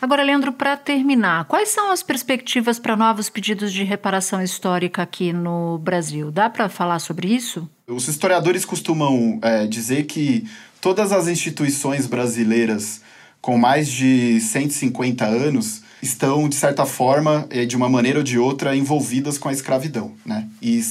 Agora, 0.00 0.22
Leandro, 0.22 0.52
para 0.52 0.76
terminar, 0.76 1.44
quais 1.46 1.70
são 1.70 1.90
as 1.90 2.04
perspectivas 2.04 2.78
para 2.78 2.96
novos 2.96 3.28
pedidos 3.28 3.72
de 3.72 3.82
reparação 3.82 4.40
histórica 4.40 5.02
aqui 5.02 5.32
no 5.32 5.78
Brasil? 5.78 6.30
Dá 6.30 6.48
para 6.48 6.68
falar 6.68 7.00
sobre 7.00 7.28
isso? 7.28 7.68
Os 7.86 8.06
historiadores 8.06 8.64
costumam 8.64 9.40
é, 9.42 9.66
dizer 9.66 10.04
que 10.04 10.48
todas 10.80 11.10
as 11.10 11.26
instituições 11.26 12.06
brasileiras 12.06 13.00
com 13.40 13.58
mais 13.58 13.88
de 13.88 14.40
150 14.40 15.24
anos 15.24 15.82
estão, 16.02 16.48
de 16.48 16.54
certa 16.54 16.86
forma, 16.86 17.46
eh, 17.50 17.64
de 17.64 17.76
uma 17.76 17.88
maneira 17.88 18.18
ou 18.18 18.24
de 18.24 18.38
outra, 18.38 18.76
envolvidas 18.76 19.38
com 19.38 19.48
a 19.48 19.52
escravidão. 19.52 20.12
Né? 20.24 20.46
E 20.62 20.84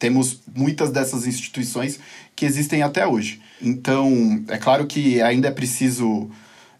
temos 0.00 0.40
muitas 0.52 0.90
dessas 0.90 1.26
instituições 1.26 2.00
que 2.34 2.44
existem 2.44 2.82
até 2.82 3.06
hoje. 3.06 3.40
Então, 3.62 4.42
é 4.48 4.56
claro 4.56 4.86
que 4.86 5.22
ainda 5.22 5.46
é 5.48 5.50
preciso. 5.52 6.28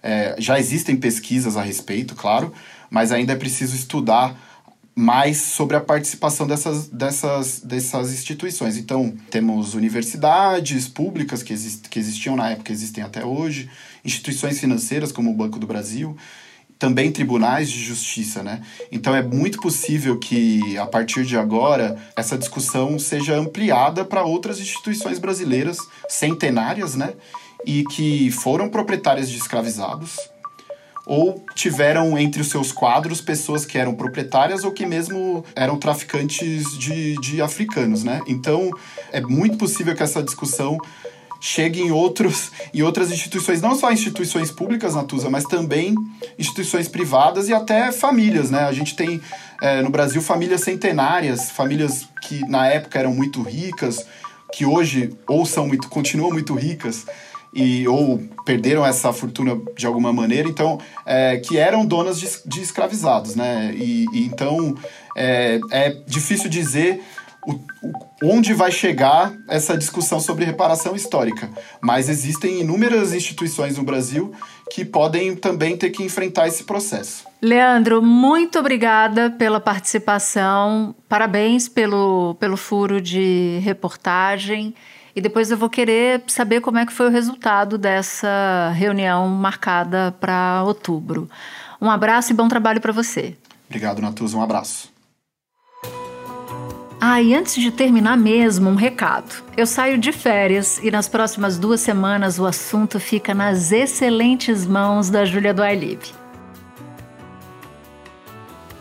É, 0.03 0.35
já 0.39 0.59
existem 0.59 0.97
pesquisas 0.97 1.59
a 1.59 1.63
respeito, 1.63 2.15
claro, 2.15 2.53
mas 2.89 3.13
ainda 3.13 3.35
é 3.35 3.37
preciso 3.37 3.77
estudar 3.77 4.35
mais 4.97 5.37
sobre 5.37 5.77
a 5.77 5.81
participação 5.81 6.47
dessas, 6.47 6.89
dessas, 6.89 7.61
dessas 7.61 8.11
instituições. 8.11 8.79
Então, 8.79 9.15
temos 9.31 9.75
universidades 9.75 10.89
públicas 10.89 11.43
que, 11.43 11.53
exist, 11.53 11.89
que 11.91 11.99
existiam 11.99 12.35
na 12.35 12.51
época, 12.51 12.73
existem 12.73 13.05
até 13.05 13.25
hoje, 13.25 13.71
instituições 14.03 14.59
financeiras 14.59 15.13
como 15.13 15.31
o 15.31 15.35
Banco 15.35 15.59
do 15.59 15.67
Brasil, 15.67 16.17
também 16.81 17.13
tribunais 17.13 17.71
de 17.71 17.79
justiça, 17.79 18.43
né? 18.43 18.63
Então 18.91 19.15
é 19.15 19.23
muito 19.23 19.61
possível 19.61 20.19
que 20.19 20.79
a 20.79 20.87
partir 20.87 21.27
de 21.27 21.37
agora 21.37 21.97
essa 22.17 22.39
discussão 22.39 22.99
seja 22.99 23.37
ampliada 23.37 24.03
para 24.03 24.25
outras 24.25 24.59
instituições 24.59 25.19
brasileiras 25.19 25.77
centenárias, 26.09 26.95
né? 26.97 27.13
E 27.67 27.85
que 27.85 28.31
foram 28.31 28.71
proprietárias 28.71 29.31
de 29.31 29.37
escravizados 29.37 30.17
ou 31.07 31.45
tiveram 31.55 32.17
entre 32.17 32.41
os 32.41 32.49
seus 32.49 32.73
quadros 32.73 33.21
pessoas 33.21 33.67
que 33.67 33.77
eram 33.77 33.95
proprietárias 33.95 34.65
ou 34.65 34.73
que 34.73 34.87
mesmo 34.87 35.45
eram 35.55 35.77
traficantes 35.77 36.79
de, 36.79 37.15
de 37.17 37.43
africanos, 37.43 38.03
né? 38.03 38.23
Então 38.27 38.71
é 39.13 39.21
muito 39.21 39.59
possível 39.59 39.95
que 39.95 40.03
essa 40.03 40.23
discussão 40.23 40.79
chegue 41.41 41.81
em, 41.81 41.91
outros, 41.91 42.53
em 42.73 42.83
outras 42.83 43.11
instituições, 43.11 43.61
não 43.61 43.75
só 43.75 43.91
instituições 43.91 44.51
públicas, 44.51 44.95
Natuza, 44.95 45.31
mas 45.31 45.45
também 45.45 45.95
instituições 46.39 46.87
privadas 46.87 47.49
e 47.49 47.55
até 47.55 47.91
famílias, 47.91 48.51
né? 48.51 48.65
A 48.65 48.73
gente 48.73 48.95
tem 48.95 49.21
é, 49.61 49.83
no 49.83 49.91
Brasil 49.91 50.21
famílias 50.21 50.61
centenárias, 50.61 51.51
famílias 51.51 52.09
que 52.23 52.41
na 52.49 52.67
época 52.67 52.99
eram 52.99 53.15
muito 53.15 53.43
ricas, 53.43 54.07
que 54.53 54.67
hoje 54.67 55.13
ou 55.27 55.47
são 55.47 55.67
muito, 55.67 55.89
continuam 55.89 56.31
muito 56.31 56.55
ricas, 56.55 57.07
e 57.53 57.87
ou 57.89 58.23
perderam 58.45 58.87
essa 58.87 59.13
fortuna 59.13 59.61
de 59.77 59.87
alguma 59.87 60.13
maneira, 60.13 60.49
então 60.49 60.79
é, 61.05 61.37
que 61.39 61.59
eram 61.59 61.85
donas 61.85 62.19
de, 62.19 62.29
de 62.47 62.63
escravizados, 62.63 63.35
né? 63.35 63.73
E, 63.75 64.07
e 64.13 64.25
então 64.25 64.77
é, 65.17 65.59
é 65.71 65.91
difícil 66.07 66.49
dizer 66.49 67.03
o, 67.47 67.59
onde 68.23 68.53
vai 68.53 68.71
chegar 68.71 69.33
essa 69.49 69.77
discussão 69.77 70.21
sobre 70.21 70.45
reparação 70.45 70.95
histórica. 70.95 71.51
Mas 71.81 72.09
existem 72.09 72.61
inúmeras 72.61 73.13
instituições 73.13 73.77
no 73.77 73.83
Brasil 73.83 74.33
que 74.71 74.85
podem 74.85 75.35
também 75.35 75.77
ter 75.77 75.91
que 75.91 76.03
enfrentar 76.03 76.47
esse 76.47 76.65
processo. 76.65 77.25
Leandro, 77.43 78.03
muito 78.03 78.59
obrigada 78.59 79.31
pela 79.31 79.59
participação. 79.59 80.95
Parabéns 81.09 81.69
pelo, 81.69 82.37
pelo 82.39 82.57
furo 82.57 83.01
de 83.01 83.59
reportagem. 83.63 84.75
E 85.17 85.21
depois 85.21 85.51
eu 85.51 85.57
vou 85.57 85.69
querer 85.69 86.23
saber 86.29 86.61
como 86.61 86.79
é 86.79 86.87
que 86.87 86.93
foi 86.93 87.07
o 87.07 87.11
resultado 87.11 87.77
dessa 87.77 88.73
reunião 88.77 89.27
marcada 89.29 90.15
para 90.21 90.63
outubro. 90.65 91.29
Um 91.81 91.91
abraço 91.91 92.33
e 92.33 92.35
bom 92.35 92.47
trabalho 92.47 92.81
para 92.81 92.93
você. 92.93 93.37
Obrigado, 93.67 94.01
Natuza. 94.01 94.37
Um 94.37 94.43
abraço. 94.43 94.90
Ah, 97.03 97.23
e 97.23 97.35
antes 97.35 97.55
de 97.55 97.71
terminar 97.71 98.15
mesmo, 98.15 98.69
um 98.69 98.75
recado. 98.75 99.43
Eu 99.57 99.67
saio 99.67 99.97
de 99.97 100.13
férias 100.13 100.79
e 100.83 100.91
nas 100.91 101.09
próximas 101.09 101.59
duas 101.59 101.81
semanas 101.81 102.39
o 102.39 102.45
assunto 102.45 103.01
fica 103.01 103.33
nas 103.33 103.73
excelentes 103.73 104.67
mãos 104.67 105.09
da 105.09 105.25
Júlia 105.25 105.55
do 105.55 105.65
Livre. 105.65 106.11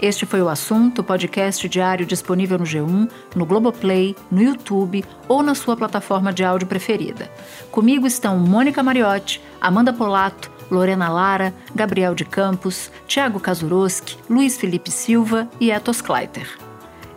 Este 0.02 0.26
foi 0.26 0.42
o 0.42 0.50
assunto, 0.50 1.02
podcast 1.02 1.68
diário 1.70 2.06
disponível 2.06 2.58
no 2.58 2.66
G1, 2.66 3.10
no 3.34 3.46
Globoplay, 3.46 4.14
no 4.30 4.42
YouTube 4.42 5.06
ou 5.26 5.42
na 5.42 5.56
sua 5.56 5.78
plataforma 5.78 6.34
de 6.34 6.44
áudio 6.44 6.68
preferida. 6.68 7.32
Comigo 7.72 8.06
estão 8.06 8.38
Mônica 8.38 8.84
Mariotti, 8.84 9.42
Amanda 9.62 9.94
Polato, 9.94 10.52
Lorena 10.70 11.08
Lara, 11.08 11.54
Gabriel 11.74 12.14
de 12.14 12.26
Campos, 12.26 12.92
Tiago 13.08 13.40
Kazuroski, 13.40 14.18
Luiz 14.30 14.58
Felipe 14.58 14.92
Silva 14.92 15.50
e 15.58 15.72
Etos 15.72 16.02
Kleiter. 16.02 16.69